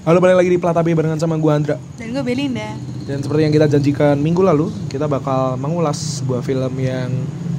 Halo 0.00 0.16
balik 0.16 0.40
lagi 0.40 0.50
di 0.52 0.56
Platapi 0.56 0.96
barengan 0.96 1.20
sama 1.20 1.36
gue 1.36 1.52
Andra 1.52 1.76
Dan 2.00 2.16
gue 2.16 2.24
Belinda. 2.24 2.72
Dan 3.04 3.20
seperti 3.20 3.44
yang 3.44 3.52
kita 3.52 3.66
janjikan 3.68 4.16
minggu 4.16 4.40
lalu 4.40 4.72
Kita 4.88 5.04
bakal 5.04 5.60
mengulas 5.60 6.24
sebuah 6.24 6.40
film 6.40 6.72
yang 6.80 7.12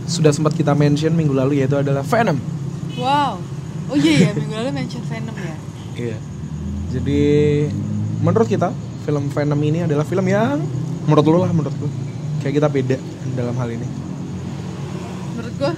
Sudah 0.09 0.33
sempat 0.33 0.57
kita 0.57 0.73
mention 0.73 1.13
minggu 1.13 1.37
lalu 1.37 1.61
Yaitu 1.61 1.77
adalah 1.77 2.01
Venom 2.01 2.41
Wow. 2.97 3.37
Oh 3.93 3.97
iya 3.97 4.29
ya, 4.29 4.31
minggu 4.33 4.55
lalu 4.57 4.69
mention 4.73 5.03
Venom 5.05 5.37
ya. 5.37 5.55
Iya 5.93 6.17
Jadi 6.97 7.21
menurut 8.25 8.49
kita 8.49 8.73
Film 9.05 9.29
Venom 9.29 9.61
ini 9.61 9.85
adalah 9.85 10.05
film 10.05 10.25
yang 10.25 10.57
Menurut 11.05 11.25
lu 11.29 11.37
lah 11.45 11.51
menurut 11.53 11.77
lu 11.77 11.89
Kayak 12.41 12.57
kita 12.57 12.67
beda 12.73 12.97
dalam 13.37 13.53
hal 13.53 13.69
ini 13.69 13.85
Menurut 15.37 15.53
gue 15.61 15.73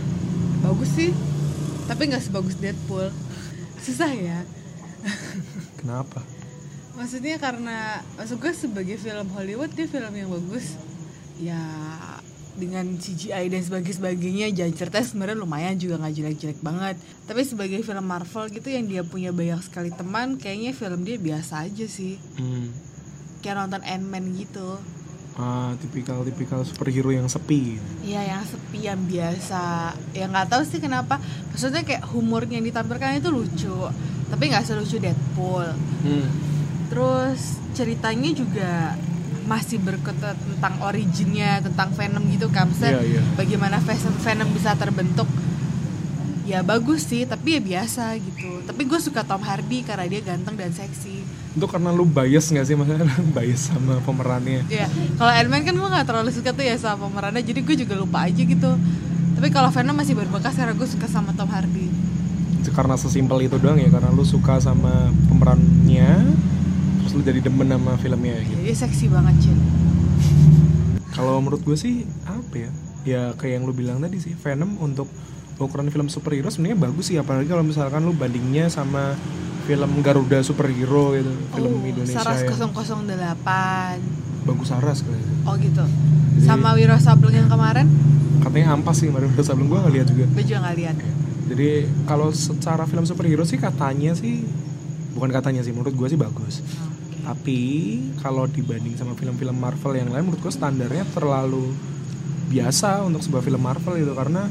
bagus 0.64 0.90
sih, 0.96 1.12
tapi 1.86 2.08
nggak 2.08 2.24
sebagus 2.24 2.56
Deadpool. 2.56 3.12
Susah 3.84 4.10
ya. 4.16 4.48
Kenapa? 5.76 6.24
Maksudnya 6.94 7.42
karena 7.42 8.06
maksud 8.16 8.38
gue 8.38 8.54
sebagai 8.54 8.98
film 9.02 9.28
Hollywood 9.34 9.74
dia 9.74 9.90
film 9.90 10.14
yang 10.14 10.30
bagus. 10.30 10.78
Ya 11.42 11.60
dengan 12.54 12.86
CGI 13.02 13.50
dan 13.50 13.66
sebagainya 13.66 14.54
jangan 14.54 14.74
cerita 14.78 15.02
sebenarnya 15.02 15.42
lumayan 15.42 15.74
juga 15.82 15.98
nggak 15.98 16.14
jelek-jelek 16.14 16.60
banget. 16.62 16.96
Tapi 17.26 17.42
sebagai 17.42 17.82
film 17.82 18.06
Marvel 18.06 18.46
gitu 18.54 18.70
yang 18.70 18.86
dia 18.86 19.02
punya 19.02 19.34
banyak 19.34 19.62
sekali 19.66 19.90
teman 19.90 20.38
kayaknya 20.38 20.72
film 20.78 21.02
dia 21.02 21.18
biasa 21.18 21.66
aja 21.66 21.86
sih. 21.90 22.18
Hmm. 22.38 22.70
kayak 23.44 23.60
nonton 23.60 23.84
Ant-Man 23.84 24.40
gitu. 24.40 24.80
Ah, 25.36 25.76
tipikal-tipikal 25.82 26.64
superhero 26.64 27.12
yang 27.12 27.28
sepi. 27.28 27.76
Iya 28.06 28.38
yang 28.38 28.44
sepi 28.48 28.88
yang 28.88 29.02
biasa. 29.04 29.92
Ya 30.16 30.32
nggak 30.32 30.48
tahu 30.48 30.64
sih 30.64 30.80
kenapa. 30.80 31.20
Maksudnya 31.52 31.84
kayak 31.84 32.08
humornya 32.14 32.62
yang 32.62 32.68
ditampilkan 32.70 33.20
itu 33.20 33.28
lucu. 33.34 33.78
Tapi 34.32 34.44
nggak 34.48 34.64
selucu 34.64 35.02
Deadpool. 35.02 35.76
Hmm. 36.08 36.53
Terus 36.88 37.40
ceritanya 37.74 38.30
juga 38.32 38.72
masih 39.44 39.76
berkutat 39.84 40.40
tentang 40.40 40.80
originnya 40.80 41.60
Tentang 41.60 41.92
Venom 41.92 42.24
gitu 42.32 42.48
kan 42.48 42.72
Maksudnya 42.72 43.04
Iya, 43.04 43.20
iya. 43.20 43.22
Bagaimana 43.36 43.78
Venom 44.24 44.50
bisa 44.56 44.72
terbentuk 44.80 45.28
Ya 46.44 46.60
bagus 46.60 47.08
sih 47.08 47.24
tapi 47.24 47.56
ya 47.56 47.62
biasa 47.64 48.20
gitu 48.20 48.64
Tapi 48.64 48.82
gue 48.84 49.00
suka 49.00 49.24
Tom 49.24 49.40
Hardy 49.44 49.84
karena 49.84 50.08
dia 50.08 50.20
ganteng 50.24 50.60
dan 50.60 50.72
seksi 50.72 51.24
Itu 51.56 51.66
karena 51.68 51.92
lu 51.96 52.04
bias 52.04 52.52
gak 52.52 52.68
sih 52.68 52.76
Maksudnya 52.76 53.04
bias 53.36 53.72
sama 53.72 54.00
pemerannya 54.04 54.64
Ya, 54.68 54.88
kalau 55.16 55.32
Ant-Man 55.32 55.64
kan 55.64 55.76
gue 55.76 55.90
gak 55.92 56.08
terlalu 56.08 56.30
suka 56.32 56.52
tuh 56.52 56.64
ya 56.64 56.76
sama 56.76 57.08
pemerannya, 57.08 57.44
jadi 57.44 57.60
gue 57.64 57.76
juga 57.80 57.96
lupa 57.96 58.28
aja 58.28 58.44
gitu. 58.44 58.72
Tapi 59.34 59.48
kalau 59.52 59.72
Venom 59.72 59.96
masih 59.96 60.16
berbekas 60.16 60.56
karena 60.56 60.72
gue 60.72 60.88
suka 60.88 61.08
sama 61.08 61.32
Tom 61.36 61.48
Hardy. 61.48 61.88
Itu 62.60 62.72
karena 62.72 62.96
sesimpel 62.96 63.44
itu 63.44 63.56
doang 63.60 63.76
ya 63.76 63.88
karena 63.88 64.08
lu 64.12 64.24
suka 64.24 64.60
sama 64.60 65.12
pemerannya 65.28 66.32
terus 67.04 67.14
lu 67.14 67.22
jadi 67.22 67.40
demen 67.40 67.68
sama 67.68 67.94
filmnya 67.96 68.40
gitu 68.42 68.58
Jadi 68.58 68.74
seksi 68.74 69.06
banget 69.08 69.36
Cin. 69.42 69.58
kalau 71.10 71.38
menurut 71.38 71.62
gue 71.62 71.76
sih 71.76 71.96
apa 72.24 72.56
ya 72.58 72.70
ya 73.04 73.22
kayak 73.34 73.54
yang 73.54 73.64
lu 73.64 73.74
bilang 73.74 74.00
tadi 74.00 74.18
sih 74.18 74.34
Venom 74.34 74.80
untuk 74.80 75.06
ukuran 75.56 75.88
film 75.88 76.08
superhero 76.08 76.48
sebenarnya 76.48 76.80
bagus 76.82 77.06
sih 77.06 77.18
apalagi 77.18 77.46
kalau 77.46 77.62
misalkan 77.62 78.02
lu 78.02 78.12
bandingnya 78.12 78.68
sama 78.68 79.14
film 79.64 80.02
Garuda 80.02 80.42
superhero 80.42 81.14
gitu 81.14 81.32
film 81.52 81.72
Oh, 81.74 81.86
Indonesia 81.86 82.18
Saras 82.18 82.42
yang 82.42 82.58
008. 82.66 84.44
bagus 84.44 84.68
saras 84.68 85.00
kayaknya 85.00 85.32
Oh 85.44 85.56
gitu. 85.56 85.84
Jadi- 86.34 86.44
Sama 86.44 86.74
Wiro 86.74 86.98
Sableng 86.98 87.32
yang 87.34 87.48
kemarin, 87.48 87.88
katanya 88.42 88.74
ampas 88.74 88.98
sih 88.98 89.08
kemarin 89.08 89.30
udah 89.30 89.46
sebelum 89.46 89.68
gue 89.68 89.78
nggak 89.78 89.94
lihat 89.94 90.08
juga 90.10 90.26
gue 90.26 90.44
juga 90.44 90.60
gak 90.62 90.76
lihat. 90.76 90.96
jadi 91.46 91.68
kalau 92.04 92.28
secara 92.30 92.84
film 92.84 93.04
superhero 93.04 93.44
sih 93.44 93.56
katanya 93.56 94.12
sih 94.14 94.44
bukan 95.14 95.30
katanya 95.30 95.62
sih 95.62 95.70
menurut 95.70 95.94
gue 95.94 96.08
sih 96.08 96.18
bagus 96.18 96.60
Tapi 97.24 97.60
kalau 98.20 98.44
dibanding 98.52 99.00
sama 99.00 99.16
film-film 99.16 99.56
Marvel 99.56 99.96
yang 99.96 100.12
lain 100.12 100.28
menurut 100.28 100.44
gue 100.44 100.54
standarnya 100.54 101.08
terlalu 101.16 101.72
biasa 102.52 103.02
untuk 103.08 103.24
sebuah 103.24 103.42
film 103.42 103.64
Marvel 103.64 103.96
itu 103.98 104.12
karena 104.12 104.46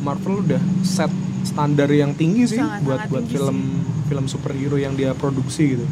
Marvel 0.00 0.46
udah 0.46 0.62
set 0.86 1.10
standar 1.42 1.90
yang 1.90 2.14
tinggi 2.14 2.46
sih 2.46 2.62
Sangat-sangat 2.62 2.86
buat 2.86 3.00
buat 3.10 3.24
tinggi 3.26 3.34
film 3.34 3.58
film 4.06 4.24
superhero 4.30 4.76
yang 4.78 4.94
dia 4.94 5.12
produksi 5.18 5.74
gitu. 5.74 5.86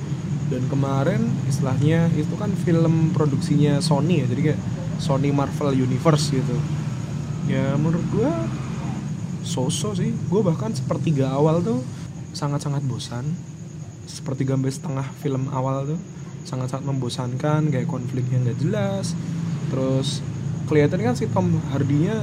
Dan 0.51 0.67
kemarin 0.67 1.23
istilahnya 1.47 2.11
itu 2.15 2.35
kan 2.35 2.51
film 2.67 3.15
produksinya 3.15 3.79
Sony 3.79 4.23
ya, 4.23 4.27
jadi 4.27 4.43
kayak 4.51 4.61
Sony 4.99 5.31
Marvel 5.31 5.75
Universe 5.79 6.35
gitu. 6.35 6.57
Ya 7.47 7.75
menurut 7.79 8.03
gue 8.11 8.33
so-so 9.43 9.95
sih. 9.95 10.15
Gue 10.31 10.43
bahkan 10.43 10.71
sepertiga 10.75 11.35
awal 11.35 11.63
tuh 11.63 11.83
sangat-sangat 12.35 12.83
bosan. 12.87 13.27
Sepertiga 14.11 14.59
sampai 14.59 14.75
setengah 14.75 15.07
film 15.23 15.51
awal 15.55 15.95
tuh 15.95 16.01
sangat-sangat 16.45 16.85
membosankan 16.87 17.71
kayak 17.73 17.89
konfliknya 17.89 18.41
nggak 18.43 18.59
jelas. 18.61 19.15
Terus 19.71 20.25
kelihatan 20.67 21.03
kan 21.03 21.15
si 21.19 21.27
Tom 21.31 21.59
Hardy-nya 21.75 22.17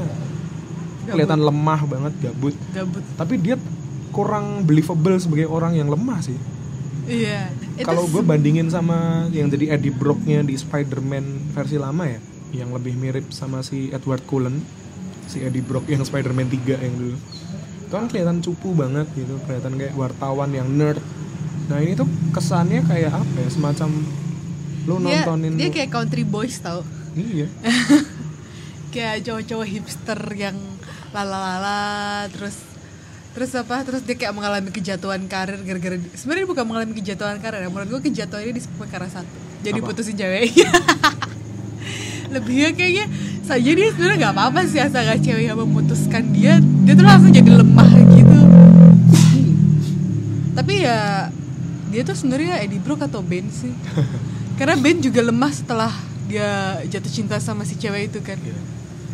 kelihatan 1.08 1.40
lemah 1.40 1.82
banget 1.88 2.14
gabut. 2.20 2.56
Gabut. 2.76 3.04
tapi 3.16 3.40
dia 3.40 3.56
kurang 4.12 4.68
believable 4.68 5.16
sebagai 5.20 5.48
orang 5.48 5.76
yang 5.76 5.88
lemah 5.88 6.20
sih. 6.20 6.36
Iya. 7.08 7.48
Kalau 7.88 8.04
gue 8.12 8.20
bandingin 8.20 8.68
sama 8.68 9.30
yang 9.32 9.48
jadi 9.48 9.80
Eddie 9.80 9.96
Brock-nya 9.96 10.44
di 10.44 10.60
Spider-Man 10.60 11.56
versi 11.56 11.80
lama 11.80 12.04
ya 12.04 12.20
yang 12.56 12.72
lebih 12.72 12.96
mirip 12.96 13.32
sama 13.32 13.64
si 13.64 13.92
Edward 13.92 14.24
Cullen 14.28 14.60
si 15.28 15.44
Eddie 15.44 15.64
Brock 15.64 15.88
yang 15.88 16.04
Spider-Man 16.04 16.48
3 16.52 16.84
yang 16.84 16.96
dulu. 16.96 17.18
Itu 17.88 17.94
kan 17.96 18.08
kelihatan 18.12 18.44
cupu 18.44 18.76
banget 18.76 19.08
gitu 19.16 19.40
kelihatan 19.48 19.80
kayak 19.80 19.96
wartawan 19.96 20.52
yang 20.52 20.68
nerd 20.68 21.00
nah 21.68 21.78
ini 21.80 21.94
tuh 21.94 22.08
kesannya 22.32 22.82
kayak 22.84 23.12
apa 23.12 23.38
ya? 23.38 23.50
Semacam 23.52 23.90
lu 24.88 24.96
dia, 25.04 25.20
nontonin 25.22 25.52
dia 25.56 25.68
lu- 25.68 25.76
kayak 25.76 25.90
country 25.92 26.24
boys 26.24 26.58
tau. 26.60 26.82
Iya. 27.14 27.48
Kayak 28.88 29.28
cowok-cowok 29.28 29.68
hipster 29.68 30.22
yang 30.34 30.56
lala-lala 31.12 32.24
terus 32.32 32.56
terus 33.36 33.52
apa? 33.54 33.84
Terus 33.84 34.02
dia 34.02 34.16
kayak 34.16 34.32
mengalami 34.32 34.72
kejatuhan 34.72 35.28
karir 35.28 35.60
gara-gara 35.60 36.00
sebenarnya 36.16 36.48
bukan 36.48 36.66
mengalami 36.66 36.94
kejatuhan 36.96 37.38
karir 37.38 37.62
ya 37.62 37.70
menurut 37.70 37.90
gue 37.92 38.02
kejatuhannya 38.10 38.56
disebabkan 38.56 38.88
karena 38.88 39.10
satu 39.12 39.30
jadi 39.60 39.80
Apa? 39.84 39.88
putusin 39.92 40.16
ceweknya. 40.16 40.70
Lebihnya 42.34 42.70
kayaknya 42.74 43.06
saja 43.44 43.70
dia 43.70 43.88
sebenarnya 43.92 44.18
nggak 44.20 44.34
apa-apa 44.34 44.60
sih 44.66 44.80
asal 44.80 45.00
gak 45.00 45.20
cewek 45.20 45.44
yang 45.46 45.58
memutuskan 45.58 46.24
dia 46.32 46.54
dia 46.84 46.94
tuh 46.96 47.06
langsung 47.06 47.32
jadi 47.32 47.52
lemah 47.54 47.90
gitu. 48.08 48.40
Tapi 50.54 50.74
ya 50.82 51.30
dia 51.88 52.02
tuh 52.02 52.14
sebenarnya 52.14 52.60
Eddie 52.60 52.80
Brock 52.80 53.04
atau 53.04 53.20
Ben 53.22 53.48
sih 53.48 53.72
karena 54.60 54.76
Ben 54.76 55.00
juga 55.00 55.22
lemah 55.22 55.52
setelah 55.52 55.92
dia 56.28 56.82
jatuh 56.86 57.08
cinta 57.08 57.40
sama 57.40 57.64
si 57.64 57.76
cewek 57.76 58.12
itu 58.12 58.20
kan 58.20 58.36
Iya. 58.38 58.60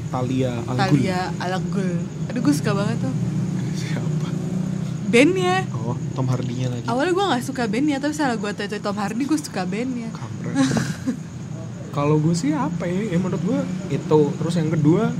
Talia 0.10 0.54
Al. 0.64 0.76
Talia 0.78 1.20
Al 1.38 1.58
Ghul. 1.74 1.98
Aduh 2.30 2.42
gue 2.42 2.54
suka 2.54 2.70
banget 2.72 3.02
tuh. 3.02 3.14
siapa 3.82 4.30
Bandnya. 5.10 5.66
oh 5.74 5.98
Tom 6.14 6.26
Hardy-nya 6.26 6.70
lagi 6.70 6.86
Awalnya 6.86 7.14
gue 7.14 7.26
gak 7.34 7.46
suka 7.46 7.64
bandnya, 7.66 7.98
tapi 7.98 8.14
salah 8.14 8.38
gue 8.38 8.50
tahu 8.50 8.78
Tom 8.78 8.98
Hardy 8.98 9.26
gue 9.26 9.38
suka 9.38 9.66
bandnya. 9.66 10.10
kampret 10.14 10.54
kalau 11.98 12.18
gue 12.18 12.34
sih 12.34 12.54
apa 12.54 12.90
ya, 12.90 13.14
ya 13.14 13.18
menurut 13.18 13.42
gue 13.42 13.60
itu 13.90 14.20
terus 14.38 14.54
yang 14.58 14.70
kedua 14.70 15.14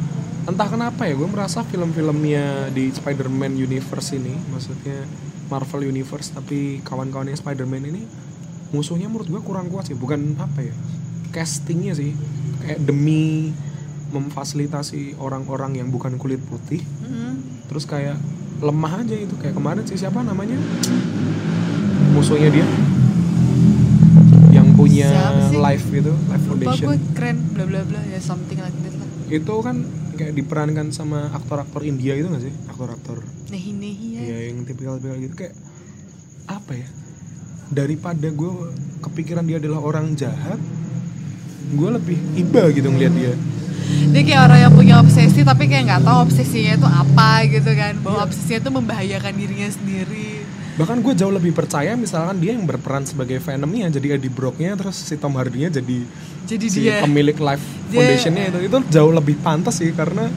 entah 0.44 0.66
kenapa 0.66 1.06
ya 1.06 1.14
gue 1.14 1.30
merasa 1.30 1.62
film-filmnya 1.62 2.70
di 2.70 2.90
Spider-Man 2.90 3.54
universe 3.56 4.18
ini 4.18 4.34
maksudnya 4.50 5.06
Marvel 5.48 5.88
universe 5.88 6.32
tapi 6.32 6.80
kawan-kawannya 6.84 7.36
Spider-Man 7.36 7.84
ini 7.90 8.04
musuhnya 8.74 9.06
menurut 9.06 9.30
gue 9.30 9.42
kurang 9.44 9.70
kuat 9.70 9.86
sih 9.86 9.98
bukan 9.98 10.34
apa 10.42 10.66
ya 10.66 10.74
castingnya 11.30 11.94
sih 11.94 12.14
kayak 12.62 12.82
demi 12.86 13.54
memfasilitasi 14.14 15.18
orang-orang 15.18 15.82
yang 15.82 15.90
bukan 15.90 16.22
kulit 16.22 16.38
putih. 16.46 16.86
Mhm. 17.02 17.66
terus 17.66 17.90
kayak 17.90 18.22
lemah 18.62 19.02
aja 19.02 19.18
itu 19.18 19.34
kayak 19.42 19.58
kemarin 19.58 19.82
sih 19.84 19.98
siapa 19.98 20.22
namanya? 20.22 20.54
Musuhnya 22.14 22.54
dia. 22.54 22.68
Yang 24.54 24.68
punya 24.78 25.10
live 25.50 25.86
gitu 25.90 26.14
live 26.14 26.46
Lupa 26.46 26.54
foundation. 26.54 26.86
gue 26.94 26.98
keren 27.18 27.38
bla 27.58 27.66
bla 27.66 27.82
bla 27.82 28.02
ya 28.06 28.22
something 28.22 28.62
like 28.62 28.78
that 28.86 28.94
lah. 28.94 29.10
itu 29.34 29.56
kan 29.66 29.82
kayak 30.14 30.34
diperankan 30.38 30.90
sama 30.94 31.30
aktor-aktor 31.34 31.84
India 31.84 32.14
itu 32.18 32.30
gak 32.30 32.44
sih 32.44 32.54
aktor-aktor 32.70 33.22
Nehi 33.50 33.72
nehi 33.74 34.08
ya. 34.18 34.22
ya 34.24 34.38
yang 34.50 34.66
tipikal-tipikal 34.66 35.18
gitu 35.22 35.36
kayak 35.36 35.56
apa 36.50 36.72
ya 36.76 36.88
daripada 37.74 38.28
gue 38.30 38.52
kepikiran 39.02 39.44
dia 39.48 39.58
adalah 39.58 39.80
orang 39.82 40.14
jahat 40.14 40.60
gue 41.74 41.90
lebih 41.90 42.18
iba 42.38 42.70
gitu 42.70 42.88
ngeliat 42.92 43.14
dia 43.16 43.34
Dia 43.84 44.24
kayak 44.24 44.42
orang 44.48 44.60
yang 44.64 44.74
punya 44.74 44.96
obsesi 45.04 45.44
tapi 45.44 45.68
kayak 45.68 45.84
nggak 45.92 46.04
tahu 46.08 46.18
obsesinya 46.24 46.72
itu 46.80 46.88
apa 46.88 47.30
gitu 47.52 47.72
kan. 47.76 47.94
Bahwa 48.00 48.20
obsesinya 48.24 48.60
itu 48.64 48.72
membahayakan 48.72 49.34
dirinya 49.36 49.70
sendiri. 49.70 50.33
Bahkan 50.74 50.98
gue 51.00 51.14
jauh 51.14 51.30
lebih 51.30 51.54
percaya 51.54 51.94
misalkan 51.94 52.42
dia 52.42 52.58
yang 52.58 52.66
berperan 52.66 53.06
sebagai 53.06 53.38
Venomnya 53.38 53.94
jadi 53.94 54.18
Eddie 54.18 54.34
Brocknya 54.34 54.74
terus 54.74 54.98
si 54.98 55.14
Tom 55.22 55.38
Hardy-nya 55.38 55.70
jadi 55.70 56.02
Jadi 56.44 56.66
si 56.68 56.80
dia. 56.84 57.00
pemilik 57.00 57.38
dia- 57.38 57.62
foundationnya 57.94 58.44
itu. 58.50 58.60
Itu 58.68 58.78
jauh 58.90 59.14
lebih 59.14 59.38
pantas 59.40 59.80
sih 59.80 59.94
karena 59.94 60.28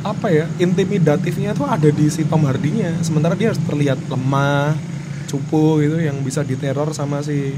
apa 0.00 0.30
ya 0.30 0.46
intimidatifnya 0.56 1.50
tuh 1.52 1.66
ada 1.66 1.90
di 1.90 2.06
si 2.08 2.22
Tom 2.24 2.46
Hardy-nya. 2.46 3.02
Sementara 3.02 3.34
dia 3.34 3.50
harus 3.50 3.60
terlihat 3.60 4.00
lemah 4.06 4.78
cupu 5.26 5.82
gitu 5.82 5.98
yang 5.98 6.22
bisa 6.22 6.40
diteror 6.40 6.94
sama 6.94 7.20
si 7.20 7.52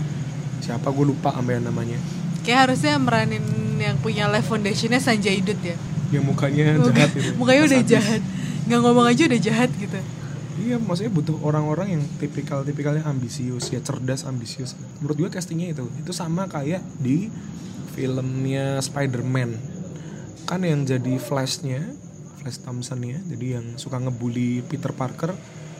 siapa 0.58 0.88
gue 0.88 1.06
lupa 1.06 1.30
sampai 1.30 1.60
namanya. 1.60 2.00
Kayak 2.42 2.72
harusnya 2.72 2.96
meranin 2.96 3.44
yang 3.76 3.94
punya 4.00 4.26
live 4.26 4.42
foundationnya 4.42 4.98
Sanjay 4.98 5.38
Dutt 5.38 5.60
ya. 5.60 5.76
Yang 6.08 6.24
mukanya 6.24 6.66
jahat 6.88 7.10
gitu. 7.12 7.30
mukanya 7.36 7.62
udah 7.68 7.80
Sadis. 7.84 7.90
jahat. 7.94 8.20
Nggak 8.64 8.80
ngomong 8.80 9.06
aja 9.06 9.22
udah 9.28 9.40
jahat 9.40 9.70
gitu 9.76 10.00
Iya, 10.58 10.76
maksudnya 10.82 11.12
butuh 11.14 11.38
orang-orang 11.46 11.98
yang 11.98 12.02
tipikal-tipikalnya 12.18 13.06
ambisius, 13.06 13.70
ya 13.70 13.78
cerdas, 13.78 14.26
ambisius. 14.26 14.74
Menurut 14.98 15.16
gue 15.16 15.30
castingnya 15.30 15.70
itu, 15.70 15.86
itu 16.02 16.10
sama 16.10 16.50
kayak 16.50 16.82
di 16.98 17.30
filmnya 17.94 18.82
Spider-Man. 18.82 19.54
Kan 20.44 20.66
yang 20.66 20.82
jadi 20.82 21.14
Flashnya, 21.22 21.82
Flash 22.42 22.58
Thompson 22.62 22.98
ya, 23.06 23.18
jadi 23.30 23.60
yang 23.60 23.78
suka 23.78 24.02
ngebully 24.02 24.66
Peter 24.66 24.90
Parker, 24.90 25.34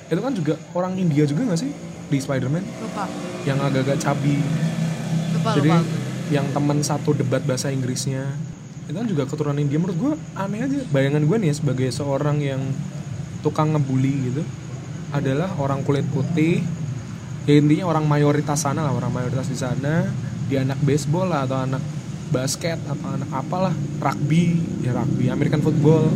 itu 0.09 0.21
kan 0.23 0.33
juga 0.33 0.55
orang 0.73 0.95
India 0.97 1.27
juga 1.27 1.53
gak 1.53 1.61
sih 1.63 1.73
di 2.09 2.19
Spider-Man? 2.23 2.65
lupa 2.65 3.05
Yang 3.45 3.59
agak-agak 3.71 3.99
cabi. 4.01 4.39
lupa 5.35 5.51
jadi 5.59 5.71
lupa 5.75 5.81
yang 6.29 6.47
teman 6.53 6.79
satu 6.85 7.17
debat 7.17 7.41
bahasa 7.43 7.73
Inggrisnya, 7.73 8.25
itu 8.89 8.97
kan 8.97 9.09
juga 9.09 9.25
keturunan 9.25 9.57
India. 9.57 9.81
Menurut 9.81 9.97
gue 9.97 10.13
aneh 10.37 10.61
aja. 10.65 10.79
Bayangan 10.93 11.25
gue 11.25 11.37
nih 11.41 11.49
ya, 11.51 11.55
sebagai 11.57 11.89
seorang 11.91 12.39
yang 12.41 12.61
tukang 13.41 13.71
ngebully 13.71 14.35
gitu, 14.35 14.43
adalah 15.13 15.53
orang 15.61 15.85
kulit 15.85 16.05
putih. 16.11 16.61
Ya 17.49 17.57
intinya 17.57 17.89
orang 17.89 18.05
mayoritas 18.05 18.61
sana 18.61 18.85
lah 18.85 18.93
orang 18.93 19.13
mayoritas 19.13 19.49
di 19.49 19.57
sana. 19.57 20.09
Dia 20.49 20.65
anak 20.65 20.81
baseball 20.85 21.33
lah 21.33 21.49
atau 21.49 21.59
anak 21.65 21.81
basket 22.29 22.77
atau 22.85 23.09
anak 23.09 23.31
apalah. 23.33 23.75
Rugby 24.01 24.61
ya 24.85 24.93
rugby 24.93 25.33
American 25.33 25.65
football. 25.65 26.13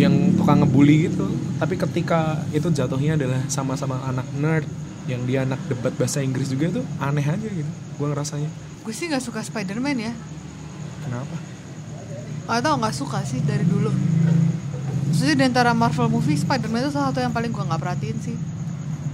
Yang 0.00 0.40
tukang 0.40 0.64
ngebully 0.64 1.12
gitu. 1.12 1.28
Tapi 1.60 1.76
ketika 1.76 2.40
itu 2.56 2.72
jatuhnya 2.72 3.20
adalah 3.20 3.44
sama-sama 3.52 4.00
anak 4.08 4.24
nerd 4.40 4.64
yang 5.08 5.24
dia 5.28 5.44
anak 5.44 5.60
debat 5.68 5.92
bahasa 5.96 6.24
Inggris 6.24 6.52
juga 6.52 6.80
tuh 6.80 6.84
aneh 7.00 7.24
aja 7.24 7.48
gitu 7.48 7.72
gue 8.00 8.06
ngerasanya. 8.08 8.50
Gue 8.80 8.94
sih 8.96 9.12
nggak 9.12 9.20
suka 9.20 9.44
Spider-Man 9.44 9.98
ya. 10.00 10.12
Kenapa? 11.04 11.36
Gak 12.48 12.60
tau 12.64 12.74
nggak 12.80 12.96
suka 12.96 13.20
sih 13.28 13.44
dari 13.44 13.62
dulu 13.68 13.92
Maksudnya 15.20 15.36
di 15.36 15.52
antara 15.52 15.76
Marvel 15.76 16.08
movie 16.08 16.32
Spider-Man 16.32 16.80
itu 16.80 16.96
salah 16.96 17.12
satu 17.12 17.20
yang 17.20 17.28
paling 17.28 17.52
gue 17.52 17.60
nggak 17.60 17.76
perhatiin 17.76 18.18
sih. 18.24 18.32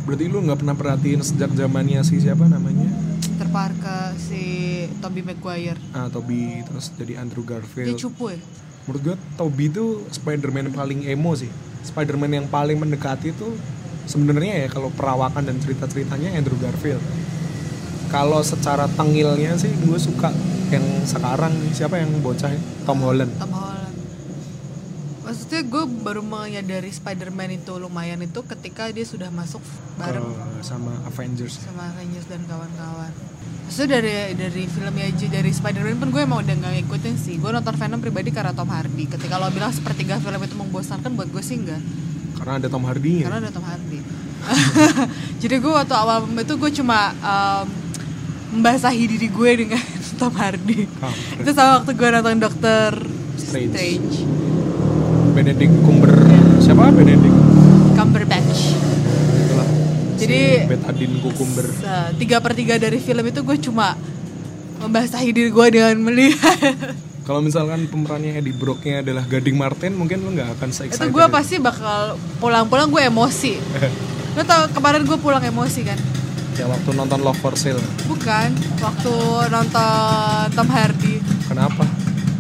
Berarti 0.07 0.31
lu 0.31 0.39
nggak 0.39 0.63
pernah 0.63 0.79
perhatiin 0.79 1.19
sejak 1.19 1.51
zamannya 1.51 1.99
si 2.07 2.23
siapa 2.23 2.47
namanya? 2.47 2.87
Peter 3.27 3.51
Parker 3.51 4.15
si 4.15 4.43
Tobey 5.03 5.27
Maguire. 5.27 5.75
Ah 5.91 6.07
Toby 6.07 6.63
terus 6.63 6.95
jadi 6.95 7.19
Andrew 7.19 7.43
dia 7.43 7.59
Garfield 7.59 7.99
cupu 7.99 8.31
ya? 8.31 8.39
Menurut 8.87 9.03
gue 9.03 9.17
Toby 9.35 9.67
itu 9.67 10.07
Spider-Man 10.15 10.71
paling 10.71 11.11
emo 11.11 11.35
sih. 11.35 11.51
Spider-Man 11.83 12.39
yang 12.39 12.47
paling 12.47 12.79
mendekati 12.79 13.35
itu 13.35 13.59
sebenarnya 14.07 14.63
ya 14.63 14.69
kalau 14.71 14.95
perawakan 14.95 15.43
dan 15.43 15.59
cerita-ceritanya 15.59 16.39
Andrew 16.39 16.55
Garfield. 16.63 17.03
Kalau 18.15 18.47
secara 18.47 18.87
tengilnya 18.95 19.59
sih 19.59 19.75
gue 19.75 19.99
suka 19.99 20.31
yang 20.71 20.87
sekarang. 21.03 21.51
Siapa 21.75 21.99
yang 21.99 22.15
bocah 22.23 22.55
ya? 22.55 22.63
Tom 22.87 23.03
Holland. 23.03 23.35
Tom 23.43 23.51
Holland 23.51 23.76
maksudnya 25.27 25.67
gue 25.67 25.85
baru 26.07 26.23
menyadari 26.23 26.95
Spider-Man 26.95 27.59
itu 27.59 27.75
lumayan 27.83 28.23
itu 28.23 28.47
ketika 28.47 28.87
dia 28.95 29.03
sudah 29.03 29.29
masuk 29.35 29.59
bareng. 29.99 30.23
Ke 30.23 30.63
sama 30.63 30.95
Avengers. 31.11 31.59
Sama 31.59 31.91
Avengers 31.91 32.31
dan 32.31 32.47
kawan-kawan. 32.47 33.11
Maksudnya 33.67 33.99
dari 33.99 34.39
dari 34.39 34.65
filmnya 34.71 35.11
aja 35.11 35.27
dari 35.27 35.51
Spider-Man 35.51 35.99
pun 35.99 36.09
gue 36.15 36.23
emang 36.23 36.47
udah 36.47 36.55
gak 36.55 36.73
ngikutin 36.79 37.15
sih. 37.19 37.35
Gue 37.43 37.51
nonton 37.51 37.75
Venom 37.75 37.99
pribadi 37.99 38.31
karena 38.31 38.55
Tom 38.55 38.71
Hardy. 38.71 39.11
Ketika 39.11 39.43
lo 39.43 39.51
bilang 39.51 39.75
sepertiga 39.75 40.23
film 40.23 40.39
itu 40.39 40.55
membosankan 40.55 41.11
buat 41.19 41.27
gue 41.35 41.43
sih 41.43 41.59
enggak 41.59 41.83
karena 42.37 42.53
ada 42.63 42.69
Tom 42.69 42.85
Hardy 42.85 43.25
karena 43.25 43.39
ada 43.41 43.51
Tom 43.51 43.65
Hardy. 43.65 44.01
Jadi 45.43 45.55
gue 45.59 45.73
waktu 45.73 45.95
awal 45.97 46.29
itu 46.31 46.55
gue 46.55 46.71
cuma 46.79 47.11
um, 47.19 47.67
membasahi 48.55 49.05
diri 49.17 49.29
gue 49.33 49.51
dengan 49.67 49.83
Tom 50.21 50.31
Hardy. 50.37 50.87
Kampret. 50.87 51.41
itu 51.43 51.51
sama 51.51 51.83
waktu 51.83 51.91
gue 51.97 52.09
nonton 52.13 52.37
Doctor 52.39 52.91
Strange. 53.37 53.73
Strange, 53.73 54.15
Benedict 55.37 55.77
Cumber 55.85 56.09
siapa? 56.59 56.89
Benedict? 56.89 57.37
Cumberbatch. 57.93 58.61
Itulah. 59.37 59.69
Jadi- 60.17 60.65
si 60.65 60.65
Betadine 60.65 61.17
Cucumber 61.21 61.67
Se- 61.69 62.17
tiga 62.17 62.41
per 62.41 62.57
tiga 62.57 62.81
dari 62.81 62.97
film 62.97 63.21
itu 63.21 63.45
gue 63.45 63.57
cuma 63.61 64.01
membasahi 64.81 65.29
diri 65.31 65.53
gue 65.53 65.67
dengan 65.69 65.97
melihat. 66.01 66.57
Kalau 67.29 67.45
misalkan 67.45 67.85
pemerannya 67.85 68.41
Eddie 68.41 68.57
Brocknya 68.57 69.05
adalah 69.05 69.29
Gading 69.29 69.61
Martin 69.61 69.93
mungkin 69.93 70.25
lu 70.25 70.33
nggak 70.33 70.57
akan 70.57 70.69
se 70.73 70.89
itu 70.89 71.05
gue 71.05 71.27
pasti 71.29 71.61
bakal 71.61 72.17
pulang-pulang 72.41 72.89
gue 72.89 73.05
emosi. 73.05 73.61
Lo 74.37 74.43
tau 74.43 74.73
kemarin 74.73 75.05
gue 75.05 75.21
pulang 75.21 75.45
emosi 75.45 75.85
kan? 75.85 76.01
Ya 76.57 76.65
waktu 76.65 76.97
nonton 76.97 77.21
Love 77.21 77.37
for 77.37 77.53
Sale. 77.53 77.85
Bukan 78.09 78.57
waktu 78.81 79.13
nonton 79.53 80.45
Tom 80.57 80.69
Hardy. 80.73 81.21
Kenapa? 81.45 81.85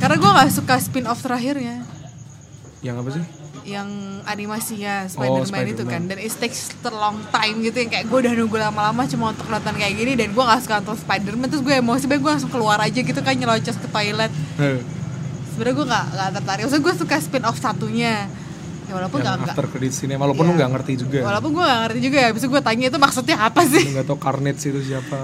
Karena 0.00 0.16
gue 0.16 0.30
nggak 0.32 0.50
suka 0.50 0.80
spin 0.80 1.04
off 1.04 1.20
terakhirnya 1.20 1.85
yang 2.86 2.96
apa 2.96 3.10
sih? 3.10 3.24
Yang 3.66 3.88
animasinya 4.24 4.94
Spider-Man 5.04 5.42
itu 5.42 5.82
Spider-Man. 5.82 5.90
kan 5.90 6.02
dan 6.06 6.18
it 6.18 6.30
takes 6.32 6.70
a 6.80 6.92
long 6.92 7.18
time 7.28 7.56
gitu 7.60 7.76
yang 7.76 7.90
kayak 7.90 8.06
gue 8.06 8.18
udah 8.20 8.32
nunggu 8.32 8.56
lama-lama 8.56 9.02
cuma 9.04 9.34
untuk 9.34 9.46
nonton 9.46 9.74
kayak 9.74 9.94
gini 9.96 10.12
dan 10.14 10.30
gue 10.30 10.38
gak 10.40 10.60
suka 10.62 10.74
nonton 10.78 10.96
Spider-Man. 10.96 11.46
Terus 11.48 11.62
gue 11.62 11.74
emosi 11.74 12.04
banget 12.06 12.22
gue 12.22 12.32
langsung 12.32 12.52
keluar 12.52 12.78
aja 12.78 12.94
gitu 12.94 13.18
kan 13.18 13.34
nyelocos 13.34 13.74
ke 13.74 13.88
toilet. 13.88 14.30
Eh, 14.56 14.78
sebenarnya 15.50 15.74
gue 15.74 15.86
gak, 15.88 16.04
gak 16.08 16.30
tertarik. 16.36 16.60
Maksudnya 16.62 16.84
gue 16.84 16.94
suka 16.94 17.16
spin 17.18 17.42
off 17.42 17.58
satunya. 17.58 18.14
Ya 18.86 18.92
walaupun 18.94 19.18
yang 19.18 19.34
gak, 19.34 19.38
gak 19.42 19.54
after 19.58 19.66
credit 19.66 19.90
scene 19.90 20.14
walaupun 20.14 20.46
Iya. 20.46 20.50
lu 20.54 20.58
nggak 20.62 20.70
ngerti 20.78 20.92
juga. 21.02 21.18
Walaupun 21.26 21.50
gue 21.52 21.64
gak 21.64 21.80
ngerti 21.82 22.00
juga 22.00 22.18
ya. 22.22 22.30
Bisa 22.30 22.46
gue 22.46 22.60
tanya 22.62 22.86
itu 22.86 22.98
maksudnya 23.02 23.36
apa 23.42 23.60
sih? 23.66 23.82
Lu 23.82 23.92
nggak 23.98 24.06
tahu 24.06 24.18
Carnage 24.22 24.62
itu 24.62 24.80
siapa. 24.86 25.18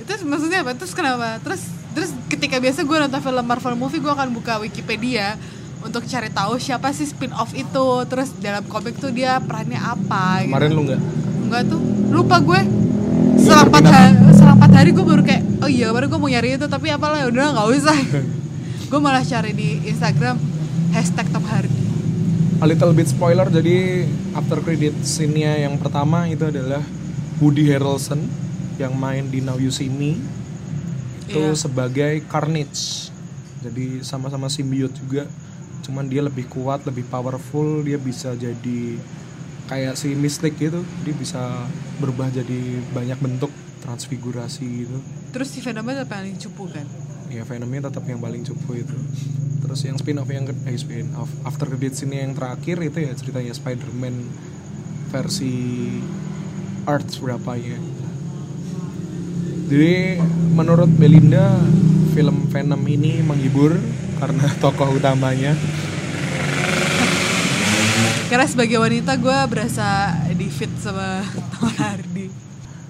Itu 0.00 0.12
maksudnya 0.24 0.64
apa? 0.64 0.72
Terus 0.72 0.92
kenapa? 0.96 1.36
Terus 1.44 1.62
terus 1.92 2.10
ketika 2.30 2.56
biasa 2.56 2.80
gue 2.80 2.96
nonton 2.98 3.20
film 3.20 3.44
Marvel 3.44 3.74
movie 3.74 3.98
gue 3.98 4.08
akan 4.08 4.32
buka 4.32 4.56
Wikipedia 4.56 5.36
untuk 5.80 6.02
cari 6.04 6.28
tahu 6.28 6.58
siapa 6.58 6.90
sih 6.90 7.06
spin 7.06 7.30
off 7.32 7.52
itu. 7.52 7.86
Terus 8.06 8.34
dalam 8.38 8.64
komik 8.66 8.98
tuh 8.98 9.10
dia 9.10 9.38
perannya 9.38 9.78
apa 9.78 10.42
gitu. 10.42 10.50
kemarin 10.52 10.70
lu 10.72 10.82
nggak? 10.86 11.00
Enggak 11.46 11.62
tuh. 11.68 11.80
Lupa 12.08 12.36
gue. 12.40 12.60
Selang 13.38 13.70
empat 13.70 13.84
hari 13.86 14.10
selang 14.34 14.56
empat 14.58 14.72
hari 14.74 14.90
gue 14.90 15.04
baru 15.06 15.22
kayak 15.22 15.42
oh 15.62 15.70
iya 15.70 15.88
baru 15.90 16.10
gue 16.10 16.18
mau 16.18 16.28
nyari 16.28 16.58
itu 16.58 16.66
tapi 16.66 16.90
apalah 16.90 17.22
ya 17.22 17.26
udah 17.30 17.46
nggak 17.54 17.68
usah. 17.74 17.98
Gue 18.88 19.00
malah 19.04 19.20
cari 19.20 19.52
di 19.52 19.84
Instagram 19.84 20.40
hashtag 20.96 21.28
Tom 21.28 21.44
Hardy. 21.44 21.76
A 22.58 22.66
little 22.66 22.90
bit 22.90 23.04
spoiler 23.04 23.44
jadi 23.46 24.08
after 24.32 24.64
credit 24.64 24.96
scene-nya 25.04 25.60
yang 25.60 25.76
pertama 25.76 26.24
itu 26.24 26.48
adalah 26.48 26.80
Woody 27.36 27.68
Harrelson 27.68 28.24
yang 28.80 28.96
main 28.96 29.28
di 29.28 29.44
Now 29.44 29.60
You 29.60 29.68
See 29.68 29.92
Me. 29.92 30.16
Itu 31.28 31.52
Iya. 31.52 31.54
sebagai 31.54 32.24
Carnage. 32.26 33.12
Jadi 33.60 34.00
sama-sama 34.00 34.48
simbiot 34.48 34.96
juga 34.96 35.28
cuman 35.88 36.04
dia 36.06 36.20
lebih 36.20 36.44
kuat 36.52 36.84
lebih 36.84 37.08
powerful 37.08 37.80
dia 37.80 37.96
bisa 37.96 38.36
jadi 38.36 39.00
kayak 39.72 39.96
si 39.96 40.12
Mystic 40.12 40.60
gitu. 40.60 40.84
Dia 41.04 41.14
bisa 41.16 41.40
berubah 41.98 42.28
jadi 42.28 42.84
banyak 42.92 43.18
bentuk 43.18 43.52
transfigurasi 43.80 44.84
gitu. 44.84 44.96
Terus 45.32 45.48
si 45.48 45.64
Venomnya 45.64 46.04
apa 46.04 46.20
yang 46.20 46.36
cupu 46.36 46.68
kan? 46.68 46.84
Ya 47.32 47.48
Venomnya 47.48 47.88
tetap 47.88 48.04
yang 48.04 48.20
paling 48.20 48.44
cupu 48.44 48.84
itu. 48.84 48.96
Terus 49.64 49.80
yang 49.84 49.96
spin 49.96 50.20
off 50.20 50.28
yang 50.28 50.44
eh 50.46 50.76
spin 50.76 51.12
off 51.16 51.32
after 51.48 51.68
credit 51.68 51.96
scene 51.96 52.12
yang 52.12 52.36
terakhir 52.36 52.80
itu 52.84 53.04
ya 53.04 53.12
ceritanya 53.16 53.52
Spider-Man 53.56 54.14
versi 55.08 55.56
Earth 56.88 57.20
berapa 57.20 57.52
ya 57.56 57.76
jadi 59.68 60.16
menurut 60.56 60.88
Belinda 60.96 61.60
film 62.16 62.48
Venom 62.48 62.80
ini 62.88 63.20
menghibur 63.20 63.76
karena 64.18 64.46
tokoh 64.62 64.98
utamanya. 64.98 65.54
Karena 68.28 68.44
sebagai 68.44 68.76
wanita 68.76 69.16
gue 69.16 69.38
berasa 69.48 70.12
di 70.36 70.52
fit 70.52 70.68
sama 70.76 71.24
Tom 71.56 71.72
Hardy. 71.80 72.28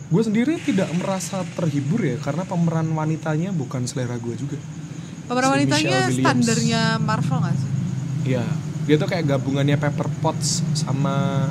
Gue 0.09 0.23
sendiri 0.25 0.59
tidak 0.59 0.89
merasa 0.97 1.45
terhibur 1.55 2.01
ya 2.03 2.17
karena 2.19 2.43
pemeran 2.43 2.89
wanitanya 2.91 3.55
bukan 3.55 3.87
selera 3.87 4.19
gue 4.19 4.35
juga. 4.35 4.59
Pemeran 5.29 5.49
Si 5.49 5.55
wanitanya 5.55 5.99
standarnya 6.09 6.83
Marvel 6.99 7.39
gak 7.45 7.55
sih? 7.55 7.71
Iya, 8.35 8.45
dia 8.89 8.97
tuh 8.97 9.07
kayak 9.07 9.29
gabungannya 9.29 9.77
Pepper 9.77 10.09
Potts 10.25 10.65
sama 10.73 11.47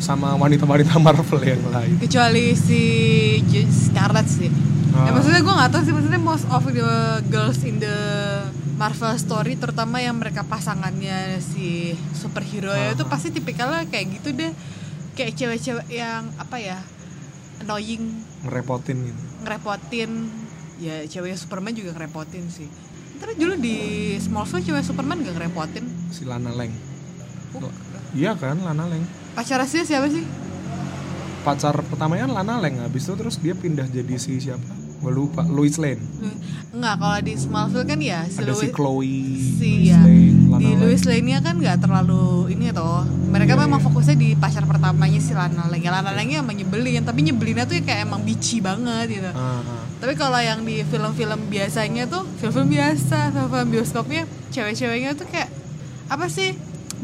sama 0.00 0.34
wanita-wanita 0.36 0.96
Marvel 1.06 1.40
yang 1.44 1.62
lain. 1.68 1.96
kecuali 2.00 2.52
si 2.56 2.80
Scarlet 3.68 4.26
sih. 4.26 4.50
Ah. 4.96 5.08
ya 5.08 5.10
maksudnya 5.12 5.40
gue 5.44 5.54
gak 5.54 5.70
tahu 5.76 5.82
sih 5.84 5.92
maksudnya 5.92 6.20
most 6.20 6.48
of 6.48 6.64
the 6.64 6.88
girls 7.28 7.60
in 7.62 7.76
the 7.76 7.96
Marvel 8.76 9.16
story 9.16 9.56
terutama 9.56 9.98
yang 9.98 10.14
mereka 10.14 10.44
pasangannya 10.44 11.40
si 11.40 11.92
superhero 12.12 12.70
ya 12.70 12.92
itu 12.92 13.02
Ah. 13.02 13.08
pasti 13.08 13.28
tipikalnya 13.30 13.84
kayak 13.84 14.20
gitu 14.20 14.32
deh 14.32 14.52
kayak 15.12 15.32
cewek-cewek 15.32 15.88
yang 15.88 16.28
apa 16.36 16.56
ya 16.56 16.78
annoying 17.58 18.20
Ngerepotin 18.44 18.96
gitu. 19.02 19.20
ngerepotin 19.42 20.10
ya 20.76 20.96
cewek 21.04 21.32
Superman 21.34 21.72
juga 21.72 21.96
ngerepotin 21.96 22.44
sih 22.46 22.68
tapi 23.16 23.32
dulu 23.34 23.56
di 23.56 23.76
Smallville 24.16 24.60
cewek 24.62 24.84
Superman 24.84 25.24
gak 25.24 25.34
ngerepotin 25.34 25.84
Si 26.12 26.22
Lana 26.22 26.52
Lang. 26.52 26.68
Bukan. 27.50 27.72
Iya 28.12 28.36
kan, 28.36 28.60
Lana 28.60 28.84
Lang. 28.84 29.00
pacar 29.32 29.56
aslinya 29.58 29.84
siapa 29.84 30.08
sih 30.08 30.20
pacar 31.42 31.80
pertamanya 31.80 32.28
Lana 32.30 32.58
Lang 32.58 32.76
habis 32.78 33.04
itu 33.04 33.14
terus 33.14 33.36
dia 33.36 33.52
pindah 33.52 33.86
jadi 33.86 34.14
si 34.16 34.36
siapa 34.36 34.68
gue 34.96 35.12
lupa. 35.12 35.44
Louis 35.44 35.76
Lane. 35.76 36.00
Enggak, 36.72 36.94
kalau 36.98 37.18
di 37.20 37.32
Smallville 37.34 37.86
kan 37.86 37.98
ya 38.00 38.20
si 38.26 38.40
ada 38.40 38.52
si 38.52 38.68
Louis 38.68 38.72
Chloe 38.72 39.16
si 39.56 39.70
Lois 39.70 39.88
ya. 39.88 40.00
Lane, 40.00 40.36
Lana 40.48 40.58
di 40.58 40.66
Lang. 40.66 40.78
Louis 40.80 41.02
Lane-nya 41.04 41.38
kan 41.40 41.54
nggak 41.56 41.76
terlalu 41.80 42.24
ini 42.52 42.68
toh. 42.70 43.04
Mereka 43.26 43.52
Iya, 43.52 43.60
memang 43.64 43.80
iya. 43.80 43.86
fokusnya 43.86 44.16
di 44.16 44.28
pacar 44.34 44.64
pertamanya 44.64 45.20
si 45.20 45.32
Lana 45.32 45.68
Lang 45.68 45.80
ya 45.80 45.90
Lana 45.90 46.12
Lang-nya 46.12 46.40
emang 46.40 46.56
nyebelin 46.56 47.02
tapi 47.02 47.20
nyebelinnya 47.22 47.64
tuh 47.64 47.80
kayak 47.80 48.04
emang 48.04 48.20
bici 48.22 48.60
banget 48.60 49.06
gitu. 49.08 49.30
Ah, 49.32 49.60
ah. 49.60 49.82
tapi 49.96 50.12
kalau 50.12 50.36
yang 50.36 50.60
di 50.60 50.84
film-film 50.84 51.48
biasanya 51.48 52.04
tuh 52.04 52.28
film-film 52.36 52.68
biasa 52.68 53.32
film-film 53.32 53.68
bioskopnya 53.72 54.22
cewek-ceweknya 54.50 55.16
tuh 55.16 55.24
kayak 55.26 55.48
apa 56.06 56.30
sih 56.30 56.54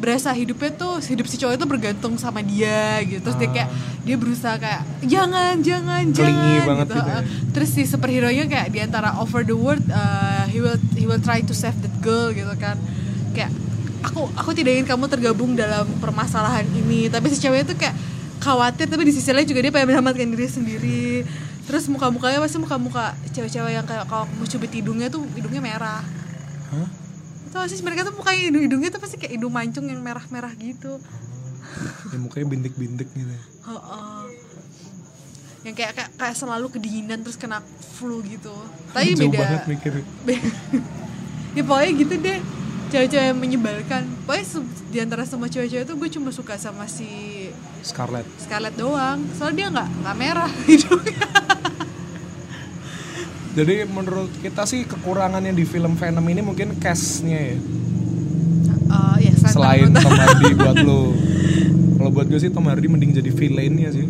berasa 0.03 0.35
hidupnya 0.35 0.75
tuh 0.75 0.99
hidup 0.99 1.31
si 1.31 1.39
cowok 1.39 1.55
itu 1.55 1.67
bergantung 1.71 2.19
sama 2.19 2.43
dia 2.43 2.99
gitu. 3.07 3.23
Terus 3.23 3.39
dia 3.39 3.51
kayak 3.55 3.71
dia 4.03 4.17
berusaha 4.19 4.59
kayak 4.59 4.83
jangan 5.07 5.63
jangan 5.63 6.03
Clingy 6.11 6.59
jangan 6.59 6.67
banget 6.67 6.87
gitu, 6.91 6.99
gitu 6.99 7.07
ya. 7.07 7.21
terus 7.55 7.69
si 7.71 7.83
superhero 7.87 8.27
nya 8.35 8.51
kayak 8.51 8.75
di 8.75 8.83
antara 8.83 9.15
over 9.23 9.47
the 9.47 9.55
world 9.55 9.79
uh, 9.95 10.43
he 10.51 10.59
will 10.59 10.75
he 10.99 11.07
will 11.07 11.23
try 11.23 11.39
to 11.39 11.55
save 11.55 11.79
that 11.87 11.95
girl 12.03 12.35
gitu 12.35 12.51
kan. 12.59 12.75
Kayak 13.31 13.55
aku 14.03 14.27
aku 14.35 14.51
tidak 14.59 14.83
ingin 14.83 14.87
kamu 14.91 15.07
tergabung 15.07 15.55
dalam 15.55 15.87
permasalahan 16.03 16.67
ini. 16.75 17.07
Tapi 17.07 17.31
si 17.31 17.39
cewek 17.39 17.71
itu 17.71 17.79
kayak 17.79 17.95
khawatir 18.43 18.91
tapi 18.91 19.07
di 19.07 19.15
sisi 19.15 19.31
lain 19.31 19.47
juga 19.47 19.63
dia 19.63 19.71
pengen 19.71 19.95
menyelamatkan 19.95 20.27
diri 20.35 20.51
sendiri. 20.51 21.07
Terus 21.63 21.87
muka 21.87 22.11
mukanya 22.11 22.43
pasti 22.43 22.59
muka 22.59 22.75
muka 22.75 23.15
cewek-cewek 23.31 23.71
yang 23.71 23.87
kayak 23.87 24.11
kalau 24.11 24.27
kamu 24.27 24.45
cubit 24.51 24.73
hidungnya 24.75 25.07
tuh 25.07 25.23
hidungnya 25.39 25.63
merah. 25.63 26.03
Hah? 26.75 27.02
Tau 27.53 27.69
sih 27.69 27.85
mereka 27.85 28.09
tuh 28.09 28.17
mukanya 28.17 28.49
hidung 28.49 28.65
hidungnya 28.65 28.89
tuh 28.89 29.01
pasti 29.05 29.21
kayak 29.21 29.37
hidung 29.37 29.53
mancung 29.53 29.85
yang 29.85 30.01
merah-merah 30.01 30.57
gitu. 30.57 30.97
Ya 32.09 32.17
mukanya 32.17 32.47
bintik-bintik 32.49 33.09
gitu. 33.13 33.29
Ya. 33.29 33.43
Heeh. 33.69 34.25
yang 35.63 35.79
kayak, 35.79 35.95
kayak 35.95 36.11
kayak 36.19 36.35
selalu 36.35 36.75
kedinginan 36.75 37.23
terus 37.23 37.39
kena 37.39 37.63
flu 37.95 38.19
gitu. 38.27 38.51
Tapi 38.91 39.15
Jauh 39.15 39.31
beda. 39.31 39.39
banget 39.47 39.63
mikir 39.71 39.93
ya 41.57 41.63
pokoknya 41.63 41.93
gitu 42.03 42.15
deh. 42.19 42.39
Cewek-cewek 42.91 43.27
yang 43.31 43.39
menyebalkan. 43.39 44.03
Pokoknya 44.27 44.45
di 44.91 44.99
antara 44.99 45.23
semua 45.23 45.47
cewek-cewek 45.47 45.87
tuh 45.87 45.97
gue 45.97 46.09
cuma 46.13 46.35
suka 46.35 46.59
sama 46.59 46.91
si 46.91 47.07
Scarlett. 47.85 48.27
Scarlett 48.43 48.75
doang. 48.75 49.23
Soalnya 49.39 49.55
dia 49.55 49.67
nggak 49.71 49.89
nggak 50.03 50.17
merah 50.19 50.51
hidungnya 50.69 51.52
jadi 53.53 53.85
menurut 53.85 54.33
kita 54.41 54.65
sih 54.65 54.89
kekurangannya 54.89 55.53
di 55.53 55.69
film 55.69 55.93
Venom 55.93 56.25
ini 56.25 56.41
mungkin 56.41 56.81
castnya 56.81 57.53
ya. 57.53 57.57
Eh, 58.93 59.17
ya 59.29 59.33
selain 59.45 59.93
Tom 59.93 60.13
Hardy 60.13 60.51
buat 60.61 60.77
lo. 60.81 61.13
Kalau 62.01 62.11
buat 62.11 62.27
gue 62.33 62.41
sih 62.41 62.49
Tom 62.49 62.65
Hardy 62.65 62.89
mending 62.89 63.13
jadi 63.13 63.29
villainnya 63.29 63.93
sih. 63.93 64.09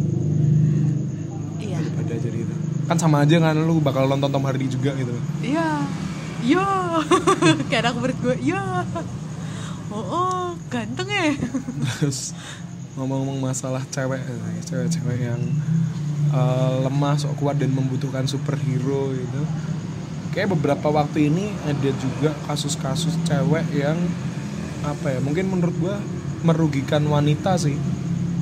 Iya. 1.59 1.79
Daripada 1.83 2.15
jadi 2.23 2.39
itu. 2.47 2.55
Kan 2.87 2.97
sama 3.03 3.27
aja 3.27 3.37
kan 3.43 3.59
lu 3.59 3.83
bakal 3.83 4.07
nonton 4.07 4.31
Tom 4.31 4.47
Hardy 4.47 4.71
juga 4.71 4.95
gitu. 4.95 5.15
Iya. 5.43 5.91
Iya 6.43 6.67
kayak 7.71 7.83
anak 7.87 7.95
murid 8.03 8.19
gue 8.19 8.35
iya 8.43 8.83
oh, 9.95 10.03
oh 10.03 10.47
ganteng 10.71 11.07
ya. 11.11 11.35
Terus 11.99 12.35
ngomong-ngomong 12.95 13.43
masalah 13.43 13.83
cewek 13.91 14.23
cewek-cewek 14.67 15.19
yang 15.23 15.43
eh, 16.33 16.77
lemah 16.89 17.15
sok 17.21 17.37
kuat 17.39 17.61
dan 17.61 17.71
membutuhkan 17.71 18.25
superhero 18.25 19.13
gitu. 19.13 19.43
Kayak 20.33 20.57
beberapa 20.57 20.89
waktu 20.89 21.29
ini 21.29 21.53
ada 21.69 21.91
juga 22.01 22.33
kasus-kasus 22.49 23.21
cewek 23.29 23.69
yang 23.77 24.01
apa 24.83 25.15
ya 25.15 25.21
mungkin 25.23 25.47
menurut 25.53 25.77
gua 25.79 25.97
merugikan 26.43 27.05
wanita 27.05 27.61
sih. 27.61 27.77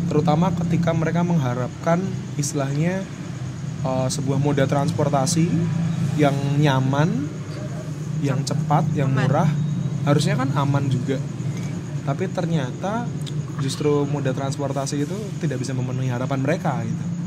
Terutama 0.06 0.54
ketika 0.64 0.94
mereka 0.94 1.26
mengharapkan 1.26 2.00
istilahnya 2.38 3.02
eh, 3.82 4.09
sebuah 4.09 4.38
moda 4.38 4.64
transportasi 4.70 5.50
yang 6.16 6.35
nyaman 6.62 7.26
yang 8.23 8.40
cepat 8.47 8.87
yang 8.94 9.11
murah. 9.11 9.49
Harusnya 10.00 10.32
kan 10.38 10.49
aman 10.56 10.88
juga. 10.88 11.20
Tapi 12.09 12.25
ternyata 12.32 13.04
justru 13.61 14.09
moda 14.09 14.32
transportasi 14.32 15.04
itu 15.04 15.16
tidak 15.44 15.61
bisa 15.61 15.76
memenuhi 15.76 16.09
harapan 16.09 16.40
mereka 16.40 16.80
gitu 16.80 17.20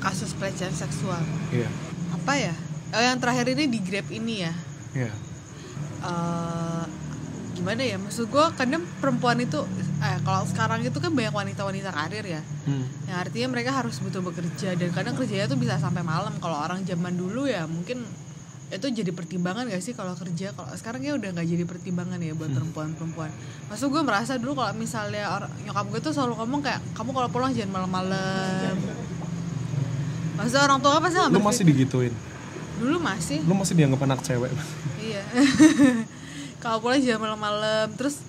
kasus 0.00 0.32
pelecehan 0.34 0.72
seksual. 0.72 1.20
Iya. 1.52 1.68
Apa 2.16 2.32
ya? 2.34 2.54
Oh, 2.90 2.98
yang 2.98 3.20
terakhir 3.22 3.46
ini 3.54 3.70
di 3.70 3.78
Grab 3.84 4.08
ini 4.10 4.34
ya? 4.42 4.52
Iya. 4.96 5.12
Eh 6.00 6.84
gimana 7.60 7.84
ya? 7.84 8.00
Maksud 8.00 8.32
gue 8.32 8.44
kadang 8.56 8.82
perempuan 9.04 9.36
itu 9.36 9.60
eh 10.00 10.16
kalau 10.24 10.48
sekarang 10.48 10.80
itu 10.80 10.96
kan 10.96 11.12
banyak 11.12 11.34
wanita-wanita 11.36 11.92
karir 11.92 12.24
ya. 12.24 12.42
Hmm. 12.64 12.86
yang 13.08 13.18
artinya 13.20 13.48
mereka 13.52 13.74
harus 13.74 13.98
betul 13.98 14.22
bekerja 14.22 14.78
dan 14.78 14.88
kadang 14.94 15.16
kerjanya 15.16 15.44
tuh 15.44 15.60
bisa 15.60 15.76
sampai 15.76 16.00
malam. 16.00 16.32
Kalau 16.40 16.56
orang 16.56 16.82
zaman 16.88 17.14
dulu 17.14 17.44
ya 17.44 17.68
mungkin 17.68 18.08
itu 18.70 18.86
jadi 18.86 19.10
pertimbangan 19.10 19.66
gak 19.66 19.82
sih 19.82 19.98
kalau 19.98 20.14
kerja? 20.14 20.54
Kalau 20.54 20.70
sekarang 20.78 21.02
ya 21.02 21.18
udah 21.18 21.34
nggak 21.34 21.42
jadi 21.42 21.64
pertimbangan 21.66 22.22
ya 22.22 22.38
buat 22.38 22.54
perempuan-perempuan. 22.54 23.30
Maksud 23.66 23.90
gue 23.90 24.02
merasa 24.06 24.38
dulu 24.38 24.62
kalau 24.62 24.72
misalnya 24.78 25.26
orang 25.26 25.50
nyokap 25.66 25.84
gue 25.90 26.00
tuh 26.00 26.12
selalu 26.14 26.38
ngomong 26.38 26.62
kayak 26.62 26.80
kamu 26.94 27.10
kalau 27.10 27.28
pulang 27.28 27.50
jangan 27.50 27.82
malam-malam 27.82 28.74
maksudnya 30.40 30.64
orang 30.64 30.80
tua 30.80 30.96
pasti 30.98 31.16
nggak 31.18 31.30
lu 31.30 31.40
masih 31.40 31.62
digituin 31.62 32.14
dulu 32.76 32.96
masih 32.98 33.38
lu 33.44 33.52
masih 33.54 33.74
dianggap 33.74 34.00
anak 34.00 34.20
cewek 34.20 34.52
Iya. 34.96 35.24
kalau 36.62 36.76
pulang 36.78 37.00
jangan 37.00 37.20
malam-malam. 37.26 37.88
Terus 37.94 38.20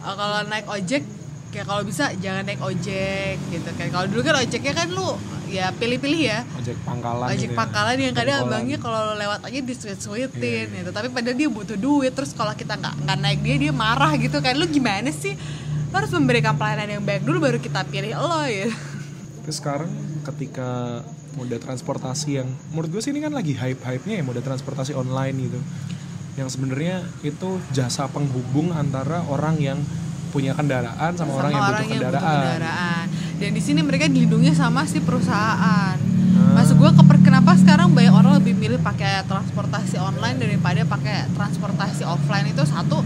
uh, 0.00 0.12
kalau 0.12 0.40
naik 0.46 0.64
ojek 0.66 1.04
ya 1.52 1.62
kalau 1.62 1.80
bisa 1.80 2.10
jangan 2.16 2.42
naik 2.42 2.58
ojek 2.58 3.36
gitu 3.48 3.70
kan. 3.70 3.86
Kalau 3.88 4.06
dulu 4.08 4.20
kan 4.20 4.40
ojeknya 4.40 4.72
kan 4.72 4.88
lu 4.88 5.14
ya 5.46 5.70
pilih-pilih 5.70 6.20
ya. 6.24 6.38
ojek 6.56 6.74
pangkalan 6.82 7.28
Ojek 7.28 7.44
gitu 7.44 7.52
ya. 7.52 7.58
pangkalan 7.60 7.96
yang 8.00 8.10
kadang 8.12 8.36
Pangkalan. 8.40 8.56
abangnya 8.56 8.78
kalau 8.78 9.00
lewat 9.14 9.40
aja 9.44 9.58
disuit-suitin 9.60 10.66
Iya, 10.66 10.80
gitu. 10.80 10.90
Tapi 10.90 11.08
padahal 11.08 11.36
dia 11.36 11.48
butuh 11.48 11.76
duit. 11.76 12.10
Terus 12.10 12.32
kalau 12.32 12.52
kita 12.52 12.74
nggak 12.74 12.94
nggak 13.04 13.18
naik 13.20 13.38
dia 13.40 13.56
dia 13.60 13.72
marah 13.72 14.12
gitu 14.16 14.40
kan. 14.40 14.56
Lu 14.56 14.66
gimana 14.66 15.12
sih? 15.12 15.36
Lu 15.88 15.94
harus 15.94 16.10
memberikan 16.10 16.56
pelayanan 16.56 16.88
yang 16.90 17.04
baik 17.04 17.22
dulu 17.22 17.38
baru 17.38 17.58
kita 17.58 17.84
pilih 17.86 18.16
lo 18.16 18.42
ya. 18.44 18.66
Sekarang 19.52 19.90
ketika 20.24 21.02
moda 21.34 21.58
transportasi 21.58 22.40
yang 22.40 22.48
menurut 22.70 22.88
gue 22.94 23.02
sih 23.02 23.10
ini 23.10 23.20
kan 23.20 23.34
lagi 23.34 23.58
hype-hype-nya 23.58 24.22
ya 24.22 24.24
moda 24.24 24.40
transportasi 24.40 24.94
online 24.94 25.36
gitu. 25.50 25.60
Yang 26.34 26.58
sebenarnya 26.58 27.02
itu 27.22 27.60
jasa 27.70 28.10
penghubung 28.10 28.74
antara 28.74 29.22
orang 29.30 29.58
yang 29.58 29.78
punya 30.34 30.50
kendaraan 30.50 31.14
sama, 31.14 31.38
orang 31.38 31.50
yang 31.54 31.62
butuh 31.62 31.86
kendaraan. 31.86 32.42
kendaraan. 32.42 33.06
Dan 33.38 33.50
di 33.54 33.62
sini 33.62 33.80
mereka 33.86 34.10
dilindungi 34.10 34.50
sama 34.50 34.82
si 34.82 34.98
perusahaan. 34.98 35.94
Ah. 35.94 36.54
Maksud 36.58 36.74
gue 36.74 36.90
keper 36.90 37.18
kenapa 37.22 37.54
sekarang 37.54 37.94
banyak 37.94 38.10
orang 38.10 38.42
lebih 38.42 38.58
milih 38.58 38.82
pakai 38.82 39.22
transportasi 39.30 40.02
online 40.02 40.42
daripada 40.42 40.82
pakai 40.82 41.30
transportasi 41.38 42.02
offline 42.02 42.50
itu 42.50 42.66
satu 42.66 42.98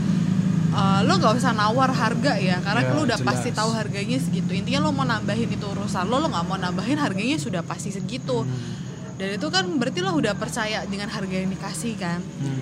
eh, 0.70 1.00
lo 1.02 1.14
gak 1.16 1.34
usah 1.34 1.52
nawar 1.52 1.90
harga 1.90 2.36
ya 2.36 2.58
karena 2.58 2.82
Ya, 2.82 2.90
lo 2.90 3.00
udah 3.02 3.16
jelas. 3.16 3.28
pasti 3.28 3.48
tahu 3.50 3.70
harganya 3.72 4.16
segitu 4.16 4.50
intinya 4.52 4.80
lo 4.80 4.90
mau 4.90 5.04
nambahin 5.04 5.48
itu 5.48 5.64
urusan 5.64 6.04
lo 6.04 6.18
lo 6.18 6.28
nggak 6.28 6.44
mau 6.44 6.56
nambahin 6.56 6.96
harganya 6.96 7.36
sudah 7.36 7.60
pasti 7.60 7.88
segitu 7.88 8.40
Hmm. 8.40 9.16
dan 9.16 9.34
itu 9.34 9.46
kan 9.46 9.64
berarti 9.74 9.98
lo 9.98 10.12
udah 10.12 10.32
percaya 10.32 10.84
dengan 10.84 11.08
harga 11.08 11.34
yang 11.34 11.48
dikasih 11.48 11.94
kan 11.94 12.20
Hmm. 12.20 12.60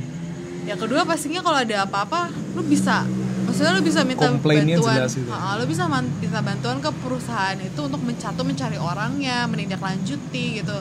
yang 0.64 0.76
kedua 0.76 1.02
pastinya 1.02 1.40
kalau 1.40 1.58
ada 1.58 1.82
apa-apa 1.82 2.26
lu 2.52 2.62
bisa 2.62 3.04
maksudnya 3.42 3.72
lu 3.72 3.80
bisa 3.80 4.02
minta 4.02 4.26
bantuan. 4.82 5.06
Ha, 5.30 5.54
lu 5.54 5.64
bisa 5.64 5.84
minta 5.86 6.40
bantuan 6.40 6.76
ke 6.78 6.90
perusahaan 6.96 7.54
itu 7.56 7.80
untuk 7.80 8.00
mencatu 8.00 8.42
mencari 8.42 8.74
orangnya 8.76 9.46
menindaklanjuti 9.46 10.44
gitu 10.56 10.74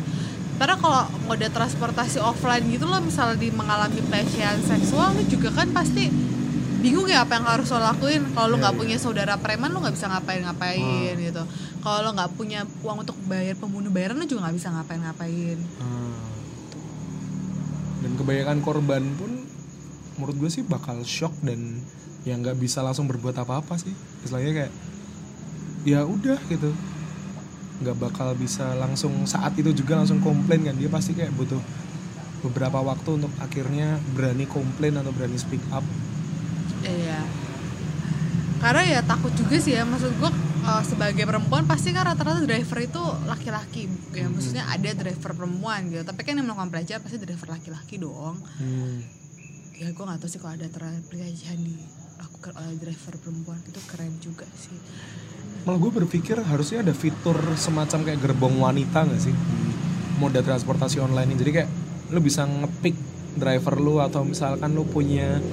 karena 0.56 0.74
kalau 0.74 1.04
mode 1.22 1.46
transportasi 1.46 2.18
offline 2.18 2.66
gitu 2.68 2.84
lo 2.84 2.98
misalnya 3.00 3.36
di 3.36 3.52
mengalami 3.52 4.02
pelecehan 4.02 4.58
seksual 4.62 5.14
lu 5.14 5.24
juga 5.26 5.52
kan 5.52 5.70
pasti 5.70 6.08
bingung 6.86 7.10
ya 7.10 7.26
apa 7.26 7.34
yang 7.34 7.46
harus 7.50 7.66
lo 7.74 7.82
lakuin 7.82 8.22
kalau 8.38 8.54
lu 8.54 8.56
Iya, 8.56 8.62
nggak 8.62 8.74
iya. 8.78 8.82
punya 8.86 8.98
saudara 9.02 9.34
preman 9.42 9.74
lu 9.74 9.82
nggak 9.82 9.96
bisa 9.98 10.06
ngapain-ngapain 10.06 11.16
gitu 11.18 11.42
kalau 11.82 12.00
lo 12.06 12.10
nggak 12.14 12.32
punya 12.38 12.62
uang 12.86 12.98
untuk 13.02 13.18
bayar 13.26 13.58
pembunuh 13.58 13.90
bayaran 13.90 14.22
lu 14.22 14.26
juga 14.26 14.46
nggak 14.46 14.56
bisa 14.56 14.70
ngapain-ngapain 14.70 15.58
Ah. 15.82 16.22
Dan 18.02 18.12
kebanyakan 18.16 18.62
korban 18.62 19.02
pun 19.18 19.34
menurut 20.16 20.36
gue 20.38 20.50
sih 20.52 20.62
bakal 20.62 21.02
shock 21.02 21.34
dan 21.42 21.82
ya 22.22 22.38
nggak 22.38 22.54
bisa 22.56 22.86
langsung 22.86 23.10
berbuat 23.10 23.34
apa-apa 23.34 23.82
sih. 23.82 23.90
Istilahnya 24.22 24.54
kayak 24.54 24.74
ya 25.84 26.06
udah 26.06 26.38
gitu. 26.46 26.70
nggak 27.76 27.98
bakal 28.00 28.32
bisa 28.38 28.72
langsung 28.78 29.12
saat 29.28 29.52
itu 29.60 29.74
juga 29.76 30.00
langsung 30.00 30.24
komplain 30.24 30.64
kan 30.64 30.80
dia 30.80 30.88
pasti 30.88 31.12
kayak 31.12 31.36
butuh 31.36 31.60
beberapa 32.40 32.80
waktu 32.80 33.20
untuk 33.20 33.34
akhirnya 33.36 34.00
berani 34.16 34.46
komplain 34.46 34.96
atau 34.96 35.10
berani 35.10 35.36
speak 35.36 35.60
up. 35.74 35.84
Karena 38.66 38.82
ya 38.82 39.00
takut 39.06 39.30
juga 39.38 39.62
sih 39.62 39.78
ya 39.78 39.86
maksud 39.86 40.18
gua 40.18 40.34
eh, 40.66 40.82
sebagai 40.82 41.22
perempuan 41.30 41.70
pasti 41.70 41.94
kan 41.94 42.10
rata-rata 42.10 42.42
driver 42.42 42.82
itu 42.82 43.02
laki-laki 43.30 43.86
ya. 44.10 44.26
Maksudnya 44.26 44.66
ada 44.66 44.90
driver 44.98 45.38
perempuan 45.38 45.94
gitu. 45.94 46.02
Tapi 46.02 46.26
kan 46.26 46.34
yang 46.34 46.50
melakukan 46.50 46.74
pelecehan 46.74 47.06
pasti 47.06 47.22
driver 47.22 47.54
laki-laki 47.54 48.02
dong. 48.02 48.42
Hmm. 48.58 49.06
ya 49.76 49.92
gua 49.92 50.08
nggak 50.08 50.24
tahu 50.24 50.30
sih 50.32 50.40
kalau 50.40 50.56
ada 50.56 50.72
pelecehan 51.12 51.60
dilakukan 51.62 52.54
oleh 52.58 52.80
driver 52.80 53.14
perempuan 53.22 53.60
itu 53.70 53.82
keren 53.86 54.14
juga 54.18 54.48
sih. 54.58 54.74
Malah 55.66 55.82
gue 55.82 55.92
berpikir 55.98 56.38
harusnya 56.46 56.86
ada 56.86 56.94
fitur 56.94 57.36
semacam 57.58 58.00
kayak 58.08 58.20
gerbong 58.22 58.56
wanita 58.62 59.06
nggak 59.06 59.22
sih? 59.22 59.36
Moda 60.18 60.42
transportasi 60.42 61.04
online 61.04 61.34
ini. 61.34 61.38
Jadi 61.38 61.52
kayak 61.52 61.70
lu 62.16 62.24
bisa 62.24 62.48
ngepick 62.48 62.96
driver 63.36 63.76
lu 63.78 64.00
atau 64.00 64.24
misalkan 64.24 64.72
lu 64.72 64.88
punya 64.88 65.44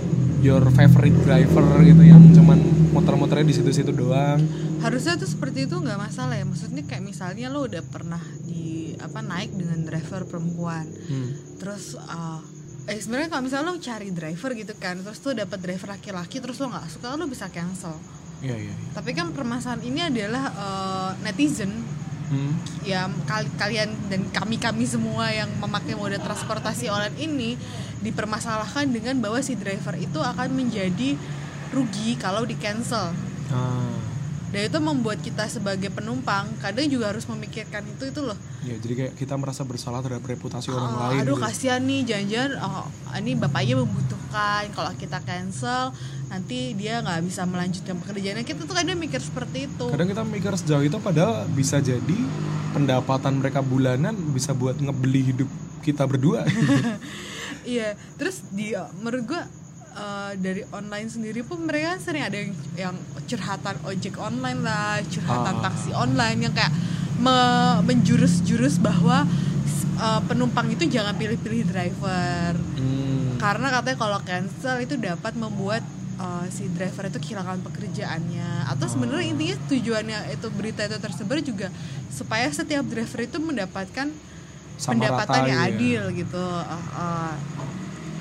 your 0.42 0.66
favorite 0.74 1.14
driver 1.22 1.64
gitu 1.86 2.02
yang 2.02 2.20
cuman 2.34 2.58
motor-motornya 2.90 3.46
di 3.46 3.54
situ-situ 3.54 3.94
doang. 3.94 4.42
Harusnya 4.82 5.14
tuh 5.14 5.30
seperti 5.30 5.70
itu 5.70 5.78
nggak 5.78 5.96
masalah 5.96 6.34
ya. 6.34 6.44
Maksudnya 6.44 6.82
kayak 6.82 7.06
misalnya 7.06 7.48
lo 7.48 7.64
udah 7.64 7.80
pernah 7.86 8.20
di 8.42 8.92
apa 8.98 9.22
naik 9.22 9.54
dengan 9.54 9.86
driver 9.86 10.26
perempuan. 10.26 10.86
Hmm. 10.90 11.30
terus 11.62 11.94
uh, 11.94 12.42
eh 12.90 12.98
sebenarnya 12.98 13.30
kalau 13.30 13.46
misalnya 13.46 13.70
lo 13.70 13.78
cari 13.78 14.10
driver 14.10 14.50
gitu 14.58 14.74
kan 14.74 14.98
terus 14.98 15.22
tuh 15.22 15.30
dapat 15.30 15.62
driver 15.62 15.94
laki-laki 15.94 16.42
terus 16.42 16.58
lo 16.58 16.74
nggak 16.74 16.90
suka 16.90 17.14
lo 17.14 17.30
bisa 17.30 17.46
cancel. 17.48 17.94
Iya 18.42 18.58
iya 18.58 18.74
iya. 18.74 18.90
tapi 18.90 19.14
kan 19.14 19.30
permasalahan 19.30 19.86
ini 19.86 20.02
adalah 20.02 20.44
uh, 20.58 21.10
netizen 21.22 21.70
Hmm. 22.32 22.56
ya 22.80 23.04
kal- 23.22 23.52
kalian 23.54 23.92
dan 24.08 24.24
kami 24.30 24.56
kami 24.56 24.84
semua 24.84 25.28
yang 25.28 25.52
memakai 25.54 25.92
moda 25.92 26.16
transportasi 26.16 26.88
online 26.88 27.12
ini 27.18 27.50
dipermasalahkan 28.00 28.88
dengan 28.88 29.20
bahwa 29.20 29.38
si 29.38 29.52
driver 29.52 29.94
itu 29.94 30.16
akan 30.16 30.48
menjadi 30.50 31.14
rugi 31.70 32.16
kalau 32.16 32.42
di 32.42 32.56
cancel 32.56 33.12
Ah, 33.48 34.00
dan 34.48 34.64
itu 34.64 34.78
membuat 34.78 35.20
kita 35.20 35.44
sebagai 35.46 35.88
penumpang 35.88 36.48
kadang 36.58 36.84
juga 36.86 37.08
harus 37.08 37.24
memikirkan 37.26 37.84
itu 37.86 38.04
itu 38.06 38.20
loh 38.22 38.36
ya 38.62 38.74
jadi 38.74 38.92
kayak 38.98 39.14
kita 39.14 39.36
merasa 39.36 39.60
bersalah 39.62 40.00
terhadap 40.00 40.24
reputasi 40.24 40.68
orang 40.68 40.88
Oh, 40.90 41.00
lain 41.02 41.20
aduh 41.20 41.36
gitu. 41.36 41.44
kasihan 41.44 41.80
nih 41.80 42.00
jangan-jangan 42.02 42.52
oh, 42.58 42.88
ini 43.14 43.32
bapaknya 43.34 43.76
membutuhkan 43.76 44.72
kalau 44.72 44.92
kita 44.94 45.20
cancel 45.20 45.92
nanti 46.32 46.72
dia 46.72 46.98
nggak 46.98 47.20
bisa 47.22 47.44
melanjutkan 47.44 47.92
pekerjaannya 47.98 48.40
kita 48.42 48.64
tuh 48.64 48.72
kadang 48.72 48.96
mikir 48.96 49.20
seperti 49.20 49.68
itu 49.68 49.84
kadang 49.86 50.08
kita 50.08 50.24
mikir 50.24 50.52
sejauh 50.54 50.80
itu 50.80 50.96
padahal 50.98 51.44
bisa 51.50 51.76
jadi 51.78 52.18
pendapatan 52.72 53.36
mereka 53.36 53.60
bulanan 53.60 54.16
bisa 54.32 54.50
buat 54.50 54.74
ngebeli 54.74 55.28
hidup 55.28 55.48
kita 55.80 56.02
berdua 56.02 56.48
iya 57.64 57.92
terus 58.16 58.40
di 58.48 58.72
menurut 58.96 59.28
gua 59.28 59.42
eh, 59.92 60.32
dari 60.36 60.64
online 60.70 61.06
sendiri 61.06 61.40
pun 61.42 61.60
mereka 61.60 62.00
sering 62.00 62.22
ada 62.22 62.32
yang, 62.34 62.50
yang 62.74 62.94
curhatan 63.22 63.76
ojek 63.84 64.16
online 64.16 64.60
lah 64.60 65.04
curhatan 65.04 65.54
Ah. 65.54 65.62
taksi 65.62 65.92
online 65.92 66.38
yang 66.40 66.54
kayak 66.54 66.72
me- 67.18 67.84
menjurus-jurus 67.84 68.80
bahwa 68.80 69.28
eh, 69.94 70.20
penumpang 70.24 70.72
itu 70.72 70.88
jangan 70.88 71.12
pilih-pilih 71.12 71.66
driver 71.66 72.56
Hmm. 72.72 73.36
karena 73.36 73.68
katanya 73.70 73.98
kalau 73.98 74.18
cancel 74.22 74.76
itu 74.78 74.96
dapat 74.96 75.34
membuat 75.34 75.84
uh, 76.22 76.46
si 76.46 76.70
driver 76.70 77.10
itu 77.10 77.18
kehilangan 77.18 77.58
pekerjaannya 77.66 78.70
atau 78.70 78.86
sebenarnya 78.86 79.26
intinya 79.34 79.56
tujuannya 79.66 80.18
itu 80.30 80.46
berita 80.54 80.86
itu 80.86 80.96
tersebar 81.02 81.38
juga 81.42 81.68
supaya 82.08 82.46
setiap 82.54 82.86
driver 82.86 83.20
itu 83.26 83.38
mendapatkan 83.42 84.08
Sama 84.78 84.90
pendapatan 84.96 85.40
rata, 85.42 85.50
yang 85.50 85.60
iya. 85.60 85.70
adil 85.74 86.02
gitu 86.14 86.42
Uh, 86.42 86.74
uh. 86.94 87.34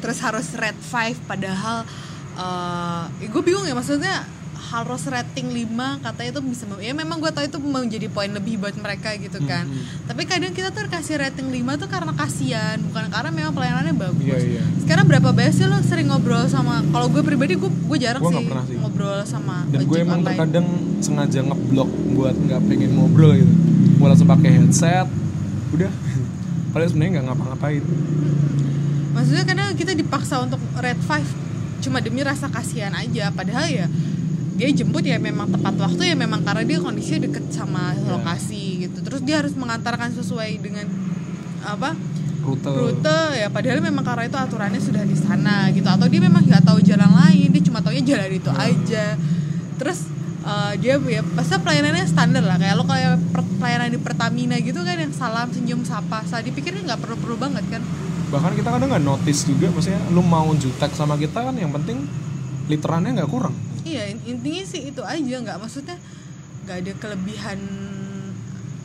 terus 0.02 0.18
harus 0.26 0.50
red 0.58 0.74
5 0.74 1.30
padahal 1.30 1.86
uh, 2.34 3.06
gue 3.22 3.42
bingung 3.46 3.64
ya 3.70 3.78
maksudnya 3.78 4.26
harus 4.72 5.04
rating 5.12 5.52
5 5.52 6.00
katanya 6.00 6.30
itu 6.32 6.42
bisa 6.48 6.64
ya 6.80 6.96
memang 6.96 7.20
gue 7.20 7.28
tahu 7.28 7.44
itu 7.44 7.60
menjadi 7.60 8.08
poin 8.08 8.32
lebih 8.32 8.56
buat 8.56 8.72
mereka 8.80 9.12
gitu 9.20 9.44
kan. 9.44 9.68
Hmm, 9.68 9.84
tapi 10.08 10.24
kadang 10.24 10.56
kita 10.56 10.72
tuh 10.72 10.88
kasih 10.88 11.20
rating 11.20 11.52
5 11.52 11.76
tuh 11.76 11.92
karena 11.92 12.16
kasihan 12.16 12.80
bukan 12.80 13.12
karena 13.12 13.30
memang 13.36 13.52
pelayanannya 13.52 13.92
bagus. 14.00 14.24
Iya 14.24 14.40
iya. 14.40 14.64
Sekarang 14.80 15.12
berapa 15.12 15.36
banyak 15.36 15.52
sih 15.52 15.68
lo 15.68 15.76
sering 15.84 16.08
ngobrol 16.08 16.48
sama 16.48 16.80
kalau 16.88 17.12
gue 17.12 17.20
pribadi 17.20 17.60
gue 17.60 17.68
gue 17.68 17.98
jarang 18.00 18.24
Gua 18.24 18.32
sih, 18.32 18.48
sih. 18.48 18.78
ngobrol 18.80 19.20
sama 19.28 19.68
dan 19.68 19.84
gue 19.84 19.98
emang 20.00 20.24
online. 20.24 20.28
terkadang 20.40 20.68
sengaja 21.04 21.40
ngeblok 21.44 21.92
buat 22.16 22.36
nggak 22.40 22.62
pengen 22.72 22.92
ngobrol 22.96 23.36
gitu. 23.36 23.54
Gue 24.00 24.08
langsung 24.08 24.30
pakai 24.32 24.50
headset 24.56 25.08
udah. 25.76 25.92
Padahal 26.72 26.88
sebenarnya 26.88 27.12
nggak 27.20 27.26
ngapa-ngapain. 27.28 27.84
Maksudnya 29.12 29.44
karena 29.44 29.66
kita 29.76 29.92
dipaksa 29.92 30.40
untuk 30.40 30.64
red 30.80 30.96
five 31.04 31.28
cuma 31.84 32.00
demi 32.00 32.24
rasa 32.24 32.48
kasihan 32.48 32.96
aja. 32.96 33.28
Padahal 33.36 33.68
ya 33.68 33.92
dia 34.62 34.70
jemput 34.70 35.02
ya 35.02 35.18
memang 35.18 35.50
tepat 35.50 35.74
waktu 35.74 36.14
ya 36.14 36.16
memang 36.16 36.46
karena 36.46 36.62
dia 36.62 36.78
kondisinya 36.78 37.26
deket 37.26 37.50
sama 37.50 37.98
Ya. 37.98 38.14
lokasi 38.14 38.86
gitu. 38.86 39.02
Terus 39.02 39.26
dia 39.26 39.42
harus 39.42 39.58
mengantarkan 39.58 40.14
sesuai 40.14 40.62
dengan 40.62 40.86
apa 41.66 41.98
rute, 42.46 42.70
rute 42.70 43.22
ya. 43.42 43.50
Padahal 43.50 43.82
memang 43.82 44.06
karena 44.06 44.30
itu 44.30 44.38
aturannya 44.38 44.78
sudah 44.78 45.02
di 45.02 45.18
sana 45.18 45.74
gitu. 45.74 45.90
Atau 45.90 46.06
dia 46.06 46.22
memang 46.22 46.46
nggak 46.46 46.62
tahu 46.62 46.78
jalan 46.86 47.10
lain 47.10 47.50
dia 47.50 47.64
cuma 47.66 47.82
taunya 47.82 48.06
jalan 48.06 48.30
itu 48.30 48.52
aja. 48.54 49.18
Terus 49.82 50.00
eh, 50.46 50.74
dia 50.78 51.02
ya 51.02 51.22
pasti 51.34 51.58
pelayanannya 51.58 52.06
standar 52.06 52.46
lah. 52.46 52.62
Kayak 52.62 52.76
lo 52.78 52.86
kayak 52.86 53.18
per- 53.34 53.50
pelayanan 53.58 53.90
di 53.90 53.98
Pertamina 53.98 54.62
gitu 54.62 54.86
kan 54.86 54.94
yang 54.94 55.10
salam 55.10 55.50
senyum 55.50 55.82
sapa 55.82 56.22
saya 56.30 56.46
dipikirnya 56.46 56.86
nggak 56.86 57.02
perlu 57.02 57.18
perlu 57.18 57.36
banget 57.42 57.66
kan? 57.66 57.82
Bahkan 58.30 58.54
kita 58.54 58.70
kadang 58.70 58.94
nggak 58.94 59.06
notice 59.10 59.42
juga 59.50 59.74
maksudnya 59.74 59.98
lu 60.14 60.22
mau 60.22 60.54
jutek 60.54 60.94
sama 60.94 61.18
kita 61.18 61.50
kan 61.50 61.58
yang 61.58 61.74
penting 61.74 62.06
literannya 62.70 63.18
nggak 63.18 63.26
kurang 63.26 63.58
iya 63.84 64.04
in- 64.08 64.24
intinya 64.28 64.64
sih 64.64 64.82
itu 64.88 65.02
aja 65.02 65.36
nggak 65.42 65.58
maksudnya 65.58 65.98
nggak 66.66 66.78
ada 66.78 66.94
kelebihan 66.98 67.60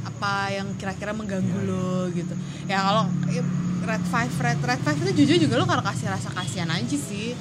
apa 0.03 0.49
yang 0.49 0.69
kira-kira 0.75 1.13
mengganggu 1.13 1.59
lo 1.67 2.09
gitu 2.11 2.33
ya 2.65 2.81
kalau 2.81 3.05
ya, 3.29 3.43
red 3.85 4.05
five 4.07 4.33
red 4.41 4.59
red 4.63 4.81
five 4.81 4.97
itu 4.99 5.13
jujur 5.23 5.37
juga 5.45 5.55
lo 5.61 5.67
kalau 5.67 5.85
kasih 5.85 6.09
rasa 6.09 6.33
kasihan 6.33 6.71
aja 6.71 6.97
sih 6.97 7.37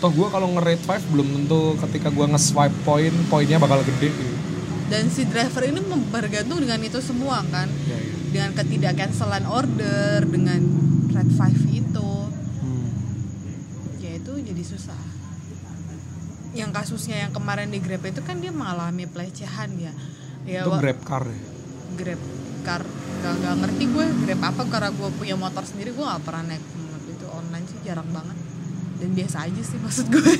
toh 0.00 0.08
gue 0.08 0.28
kalau 0.28 0.48
nge-rate 0.56 0.80
5 0.80 1.12
belum 1.12 1.28
tentu 1.28 1.76
ketika 1.78 2.08
gue 2.08 2.26
nge-swipe 2.26 2.72
poin 2.82 3.12
poinnya 3.28 3.60
bakal 3.60 3.84
gede 3.84 4.08
gitu. 4.08 4.34
dan 4.88 5.06
si 5.06 5.28
driver 5.28 5.60
ini 5.60 5.80
bergantung 6.08 6.56
dengan 6.56 6.80
itu 6.80 6.98
semua 7.00 7.44
kan 7.46 7.68
ya, 7.84 7.94
ya. 7.94 8.16
dengan 8.32 8.50
ketidak 8.54 8.96
cancelan 8.96 9.44
order 9.44 10.24
dengan 10.24 10.60
red 11.12 11.30
five 11.36 11.60
itu 11.68 12.10
Hmm. 12.60 12.88
ya 13.96 14.16
itu 14.16 14.32
jadi 14.40 14.62
susah 14.62 15.00
yang 16.50 16.74
kasusnya 16.74 17.26
yang 17.26 17.32
kemarin 17.32 17.70
di 17.70 17.78
Grab 17.78 18.02
itu 18.02 18.20
kan 18.26 18.42
dia 18.42 18.50
mengalami 18.50 19.06
pelecehan 19.06 19.70
ya. 19.78 19.94
Ya 20.48 20.66
itu 20.66 20.70
grab 20.72 20.98
car 21.06 21.24
ya? 21.28 21.42
Grab 21.94 22.20
car. 22.66 22.82
Gak, 23.20 23.34
gak 23.44 23.56
ngerti 23.60 23.84
gue 23.92 24.06
Grab 24.26 24.40
apa 24.42 24.62
karena 24.66 24.90
gue 24.90 25.08
punya 25.14 25.36
motor 25.36 25.62
sendiri 25.62 25.94
gue 25.94 26.04
gak 26.04 26.24
pernah 26.24 26.54
naik 26.54 26.64
itu 27.10 27.26
online 27.30 27.66
sih 27.70 27.78
jarang 27.86 28.08
banget. 28.10 28.36
Dan 29.00 29.10
biasa 29.14 29.36
aja 29.46 29.62
sih 29.62 29.78
maksud 29.84 30.06
gue. 30.10 30.32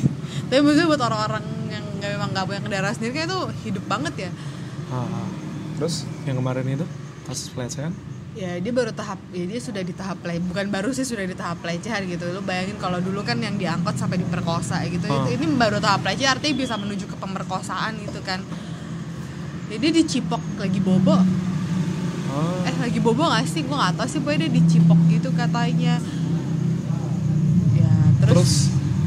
Tapi 0.51 0.61
maksudnya 0.65 0.89
buat 0.91 1.03
orang-orang 1.03 1.45
yang 1.71 1.85
nggak 2.01 2.11
memang 2.19 2.29
gak 2.35 2.47
punya 2.51 2.61
kendaraan 2.65 2.95
sendiri 2.97 3.13
kan 3.15 3.25
itu 3.31 3.41
hidup 3.71 3.85
banget 3.87 4.15
ya. 4.29 4.31
Ah, 4.91 5.07
ah. 5.07 5.29
terus 5.79 6.03
yang 6.27 6.43
kemarin 6.43 6.67
itu 6.67 6.87
kasus 7.31 7.55
pelecehan 7.55 7.95
ya 8.41 8.57
dia 8.57 8.73
baru 8.73 8.89
tahap 8.97 9.21
ya 9.37 9.45
dia 9.45 9.61
sudah 9.61 9.85
di 9.85 9.93
tahap 9.93 10.25
play 10.25 10.41
bukan 10.41 10.73
baru 10.73 10.97
sih 10.97 11.05
sudah 11.05 11.29
di 11.29 11.37
tahap 11.37 11.61
pelecehan 11.61 12.09
gitu. 12.09 12.25
Lu 12.33 12.41
bayangin 12.41 12.81
kalau 12.81 12.97
dulu 12.97 13.21
kan 13.21 13.37
yang 13.37 13.61
diangkut 13.61 14.01
sampai 14.01 14.17
diperkosa 14.17 14.81
gitu 14.89 15.05
Ah. 15.13 15.29
itu 15.29 15.45
ini 15.45 15.61
baru 15.61 15.77
tahap 15.77 16.01
pelecehan 16.01 16.41
artinya 16.41 16.57
bisa 16.57 16.75
menuju 16.81 17.05
ke 17.05 17.17
pemerkosaan 17.21 18.01
gitu 18.01 18.25
kan. 18.25 18.41
Jadi 19.69 19.87
dicipok 20.01 20.41
lagi 20.57 20.81
bobo. 20.81 21.21
Ah, 22.31 22.65
eh 22.65 22.77
lagi 22.81 22.99
bobo 23.05 23.29
gak 23.29 23.45
sih? 23.45 23.61
Gue 23.61 23.77
gak 23.77 24.01
tau 24.01 24.09
sih 24.09 24.25
pokoknya 24.25 24.49
dia 24.49 24.51
dicipok 24.57 25.01
gitu 25.13 25.29
katanya. 25.37 26.01
Ya 27.77 27.93
terus, 28.25 28.33
terus 28.33 28.53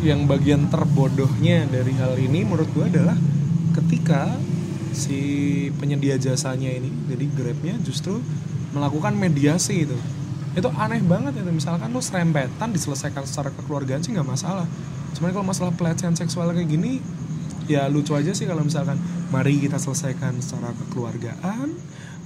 yang 0.06 0.30
bagian 0.30 0.70
terbodohnya 0.70 1.66
dari 1.74 1.98
hal 1.98 2.22
ini 2.22 2.46
menurut 2.46 2.70
gue 2.70 2.86
adalah 2.86 3.18
ketika 3.74 4.38
si 4.94 5.18
penyedia 5.82 6.22
jasanya 6.22 6.70
ini 6.70 6.94
jadi 7.10 7.26
grabnya 7.34 7.76
justru 7.82 8.22
melakukan 8.74 9.14
mediasi 9.14 9.86
itu. 9.86 9.98
Itu 10.54 10.70
aneh 10.74 11.02
banget 11.06 11.40
itu. 11.40 11.50
Misalkan 11.50 11.94
lu 11.94 12.02
serempetan 12.02 12.74
diselesaikan 12.74 13.24
secara 13.26 13.54
kekeluargaan 13.54 14.02
sih 14.02 14.12
nggak 14.14 14.28
masalah. 14.28 14.66
Cuman 15.14 15.30
kalau 15.32 15.46
masalah 15.46 15.74
pelecehan 15.74 16.18
seksual 16.18 16.50
kayak 16.52 16.70
gini 16.70 16.98
ya 17.70 17.88
lucu 17.88 18.12
aja 18.12 18.36
sih 18.36 18.44
kalau 18.44 18.66
misalkan 18.66 19.00
mari 19.32 19.56
kita 19.62 19.78
selesaikan 19.80 20.36
secara 20.42 20.74
kekeluargaan. 20.74 21.70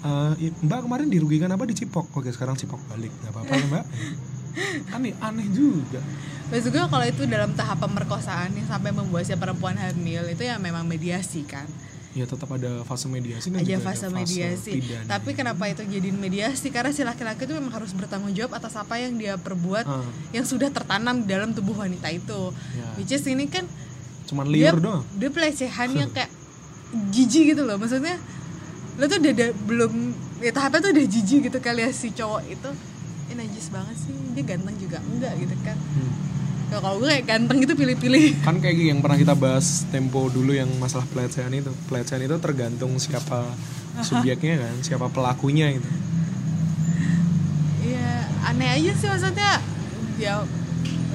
Eh, 0.08 0.54
mbak 0.64 0.88
kemarin 0.88 1.12
dirugikan 1.12 1.52
apa 1.52 1.68
dicipok 1.68 2.08
oke 2.16 2.32
sekarang 2.32 2.56
cipok 2.56 2.80
balik. 2.88 3.12
Nggak 3.24 3.32
apa-apa 3.36 3.54
ya 3.54 3.66
mbak. 3.68 3.86
Nih 5.04 5.14
aneh 5.22 5.48
juga. 5.54 6.02
Maksud 6.48 6.72
gue 6.72 6.80
kalau 6.80 7.06
itu 7.06 7.28
dalam 7.28 7.52
tahap 7.54 7.84
pemerkosaan 7.84 8.56
yang 8.56 8.66
sampai 8.66 8.96
membuat 8.96 9.28
si 9.28 9.36
perempuan 9.36 9.76
hamil 9.76 10.24
itu 10.32 10.48
ya 10.48 10.56
memang 10.56 10.88
mediasi 10.88 11.44
kan 11.44 11.68
ya 12.18 12.26
tetap 12.26 12.50
ada 12.50 12.82
fase 12.82 13.06
mediasi 13.06 13.48
dan 13.48 13.62
juga 13.62 13.78
fase 13.86 14.04
ada 14.04 14.12
mediasi. 14.12 14.72
pidana. 14.74 15.06
tapi 15.06 15.30
kenapa 15.32 15.64
itu 15.66 15.86
jadi 15.86 16.10
mediasi? 16.10 16.68
Karena 16.68 16.90
si 16.90 17.02
laki-laki 17.02 17.46
itu 17.46 17.54
memang 17.54 17.70
harus 17.72 17.94
bertanggung 17.94 18.34
jawab 18.34 18.58
atas 18.58 18.74
apa 18.74 18.98
yang 18.98 19.14
dia 19.16 19.38
perbuat 19.38 19.86
Ah, 19.86 20.02
yang 20.32 20.42
sudah 20.42 20.68
tertanam 20.68 21.22
di 21.22 21.30
dalam 21.30 21.54
tubuh 21.54 21.78
wanita 21.78 22.10
itu. 22.10 22.50
Ya. 22.74 22.90
which 22.98 23.14
is 23.14 23.22
ini 23.24 23.46
kan 23.46 23.70
cuman 24.26 24.50
dia 24.50 24.74
liur 24.74 24.82
doang. 24.82 25.02
dia 25.14 25.30
pelecehan 25.30 25.94
yang 25.94 26.10
kayak 26.18 26.34
jijik 27.08 27.54
gitu 27.54 27.62
loh. 27.62 27.78
Maksudnya 27.78 28.18
lo 28.96 29.06
tuh 29.06 29.22
udah, 29.22 29.32
udah 29.32 29.50
belum 29.64 29.94
ya 30.40 30.50
tahapnya 30.50 30.80
tuh 30.82 30.92
udah 30.92 31.06
jijik 31.06 31.40
gitu 31.46 31.58
kali 31.60 31.86
ya 31.86 31.94
si 31.94 32.10
cowok 32.10 32.42
itu. 32.44 32.70
Eh 33.28 33.36
najis 33.36 33.70
banget 33.70 33.96
sih. 33.96 34.16
Dia 34.34 34.44
ganteng 34.44 34.74
juga. 34.76 34.98
Enggak 35.06 35.38
gitu 35.38 35.56
kan. 35.62 35.78
Hmm. 35.78 36.12
Ya, 36.68 36.84
kalau 36.84 37.00
gue 37.00 37.08
kayak 37.08 37.26
ganteng 37.26 37.64
gitu 37.64 37.74
pilih-pilih 37.74 38.24
kan 38.48 38.60
kayak 38.60 38.76
yang 38.76 39.00
pernah 39.00 39.16
kita 39.16 39.34
bahas 39.34 39.88
tempo 39.88 40.28
dulu 40.28 40.52
yang 40.52 40.68
masalah 40.78 41.08
pelecehan 41.08 41.52
itu 41.52 41.72
pelecehan 41.88 42.22
itu 42.22 42.36
tergantung 42.38 42.92
siapa 43.00 43.48
subjeknya 44.08 44.60
kan 44.60 44.76
siapa 44.84 45.08
pelakunya 45.08 45.72
gitu 45.74 45.90
Iya, 47.88 48.12
aneh 48.44 48.68
aja 48.68 48.92
sih 48.94 49.08
maksudnya. 49.08 49.64
Ya 50.20 50.44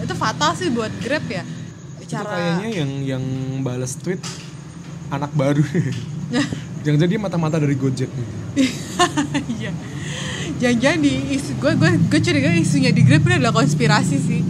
itu 0.00 0.14
fatal 0.16 0.56
sih 0.56 0.72
buat 0.72 0.90
Grab 0.98 1.22
ya. 1.28 1.44
itu 2.02 2.16
kayaknya 2.18 2.68
yang 2.74 2.90
yang 3.06 3.24
balas 3.60 3.96
tweet 3.96 4.20
anak 5.08 5.32
baru 5.32 5.64
jangan 6.84 6.98
jadi 7.00 7.14
mata-mata 7.16 7.56
dari 7.56 7.72
Gojek 7.72 8.08
nih 8.08 8.28
Iya. 9.48 9.72
Jangan-jangan 10.62 11.01
di 11.03 11.12
isu 11.35 11.59
gue 11.59 11.72
gue 11.75 11.90
gue 12.07 12.20
curiga 12.22 12.55
isunya 12.55 12.94
di 12.94 13.03
Grab 13.03 13.27
ini 13.27 13.42
adalah 13.42 13.51
konspirasi 13.51 14.16
sih. 14.22 14.40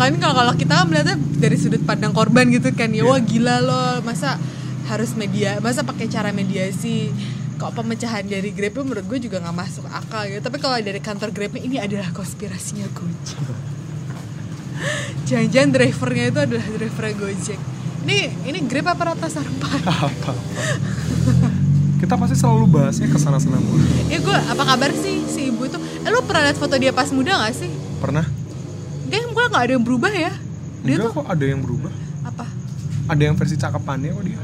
Kan 0.00 0.16
kalau 0.16 0.32
kalau 0.32 0.52
kita 0.56 0.80
kan 0.80 0.88
melihatnya 0.88 1.20
dari 1.36 1.60
sudut 1.60 1.84
pandang 1.84 2.16
korban 2.16 2.48
gitu 2.48 2.72
kan 2.72 2.88
ya 2.88 3.04
wah 3.04 3.20
gila 3.20 3.60
loh 3.60 4.00
masa 4.00 4.40
harus 4.88 5.12
media 5.12 5.60
masa 5.60 5.84
pakai 5.84 6.08
cara 6.08 6.32
mediasi 6.32 7.12
kok 7.60 7.72
pemecahan 7.76 8.24
dari 8.24 8.48
Grab 8.52 8.80
menurut 8.80 9.04
gue 9.04 9.18
juga 9.28 9.44
nggak 9.44 9.56
masuk 9.56 9.84
akal 9.92 10.24
gitu. 10.24 10.40
Tapi 10.40 10.56
kalau 10.56 10.80
dari 10.80 11.00
kantor 11.04 11.28
Grabnya 11.36 11.60
ini 11.60 11.76
adalah 11.76 12.08
konspirasinya 12.16 12.88
Gojek. 12.96 13.40
Jangan-jangan 15.28 15.70
drivernya 15.72 16.24
itu 16.32 16.40
adalah 16.48 16.64
driver 16.64 17.04
Gojek. 17.12 17.60
Ini 18.08 18.18
ini 18.48 18.58
Grab 18.64 18.88
apa 18.88 19.12
Ratna 19.12 19.28
Sarumpait 19.28 19.84
apa 19.84 20.32
kita 21.96 22.14
pasti 22.14 22.36
selalu 22.36 22.64
bahasnya 22.68 23.08
ke 23.08 23.16
sana 23.16 23.40
sana 23.40 23.56
mulu 23.56 23.80
ya 24.12 24.20
gue 24.20 24.36
apa 24.36 24.62
kabar 24.62 24.90
sih 24.92 25.16
si 25.28 25.52
ibu 25.52 25.68
itu? 25.68 25.78
Eh 26.04 26.08
lu 26.08 26.20
pernah 26.24 26.48
lihat 26.48 26.58
foto 26.60 26.74
dia 26.80 26.92
pas 26.92 27.08
muda 27.12 27.36
gak 27.36 27.54
sih? 27.56 27.70
Pernah? 28.00 28.24
Dia 29.06 29.22
gue 29.22 29.44
nggak 29.52 29.62
ada 29.68 29.72
yang 29.76 29.84
berubah 29.84 30.12
ya. 30.12 30.32
Dia 30.82 30.96
enggak 30.96 31.12
tuh 31.12 31.22
kok 31.22 31.26
ada 31.28 31.44
yang 31.44 31.60
berubah. 31.60 31.92
Apa? 32.24 32.44
Ada 33.06 33.22
yang 33.22 33.34
versi 33.38 33.56
cakepannya 33.60 34.10
kok 34.16 34.24
dia. 34.24 34.40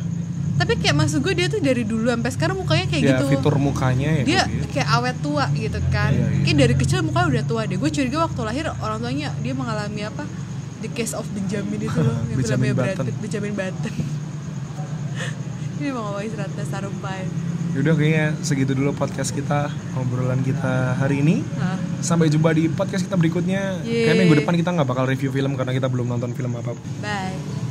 Tapi 0.53 0.73
kayak 0.79 0.95
maksud 0.95 1.19
gue 1.25 1.35
dia 1.35 1.47
tuh 1.51 1.59
dari 1.59 1.83
dulu 1.83 2.07
sampai 2.13 2.31
sekarang 2.31 2.57
mukanya 2.61 2.87
kayak 2.87 3.03
ya 3.03 3.11
gitu. 3.17 3.25
fitur 3.35 3.57
mukanya 3.59 4.09
ya 4.21 4.23
dia 4.23 4.43
kayak 4.45 4.49
gitu. 4.53 4.67
kayak 4.77 4.89
awet 4.95 5.17
tua 5.25 5.45
gitu 5.57 5.81
kan. 5.91 6.11
Iya, 6.13 6.27
iya. 6.29 6.43
kayak 6.45 6.57
dari 6.61 6.75
kecil 6.77 6.99
mukanya 7.03 7.27
udah 7.33 7.45
tua 7.49 7.63
deh. 7.67 7.77
Gue 7.81 7.91
curiga 7.91 8.19
waktu 8.29 8.41
lahir 8.47 8.65
orang 8.79 8.99
tuanya 9.03 9.29
dia 9.41 9.55
mengalami 9.57 10.01
apa? 10.07 10.25
The 10.85 10.91
case 10.93 11.15
of 11.17 11.27
Benjamin 11.35 11.79
itu 11.83 11.99
loh 12.07 12.17
yang 12.31 12.39
Benjamin 12.39 12.71
Button. 12.77 13.07
Benjamin 13.19 13.53
Button 13.57 13.95
ini 15.83 15.91
mau 15.91 16.15
ngomongin 16.15 16.39
Ratna 16.39 16.65
Sarumpait 16.65 17.27
Yaudah 17.73 17.97
kayaknya 17.97 18.27
segitu 18.45 18.77
dulu 18.77 18.93
podcast 18.93 19.33
kita 19.33 19.73
obrolan 19.97 20.45
kita 20.45 20.93
hari 20.93 21.25
ini. 21.25 21.41
Hah. 21.57 21.81
sampai 22.05 22.29
jumpa 22.29 22.53
di 22.53 22.69
podcast 22.69 23.09
kita 23.09 23.17
berikutnya. 23.17 23.81
Yeay. 23.81 24.13
kayak 24.13 24.17
minggu 24.21 24.35
depan 24.45 24.55
kita 24.61 24.77
nggak 24.77 24.89
bakal 24.93 25.09
review 25.09 25.33
film 25.33 25.57
karena 25.57 25.73
kita 25.73 25.89
belum 25.89 26.05
nonton 26.05 26.37
film 26.37 26.53
apa 26.53 26.77
bye 27.01 27.33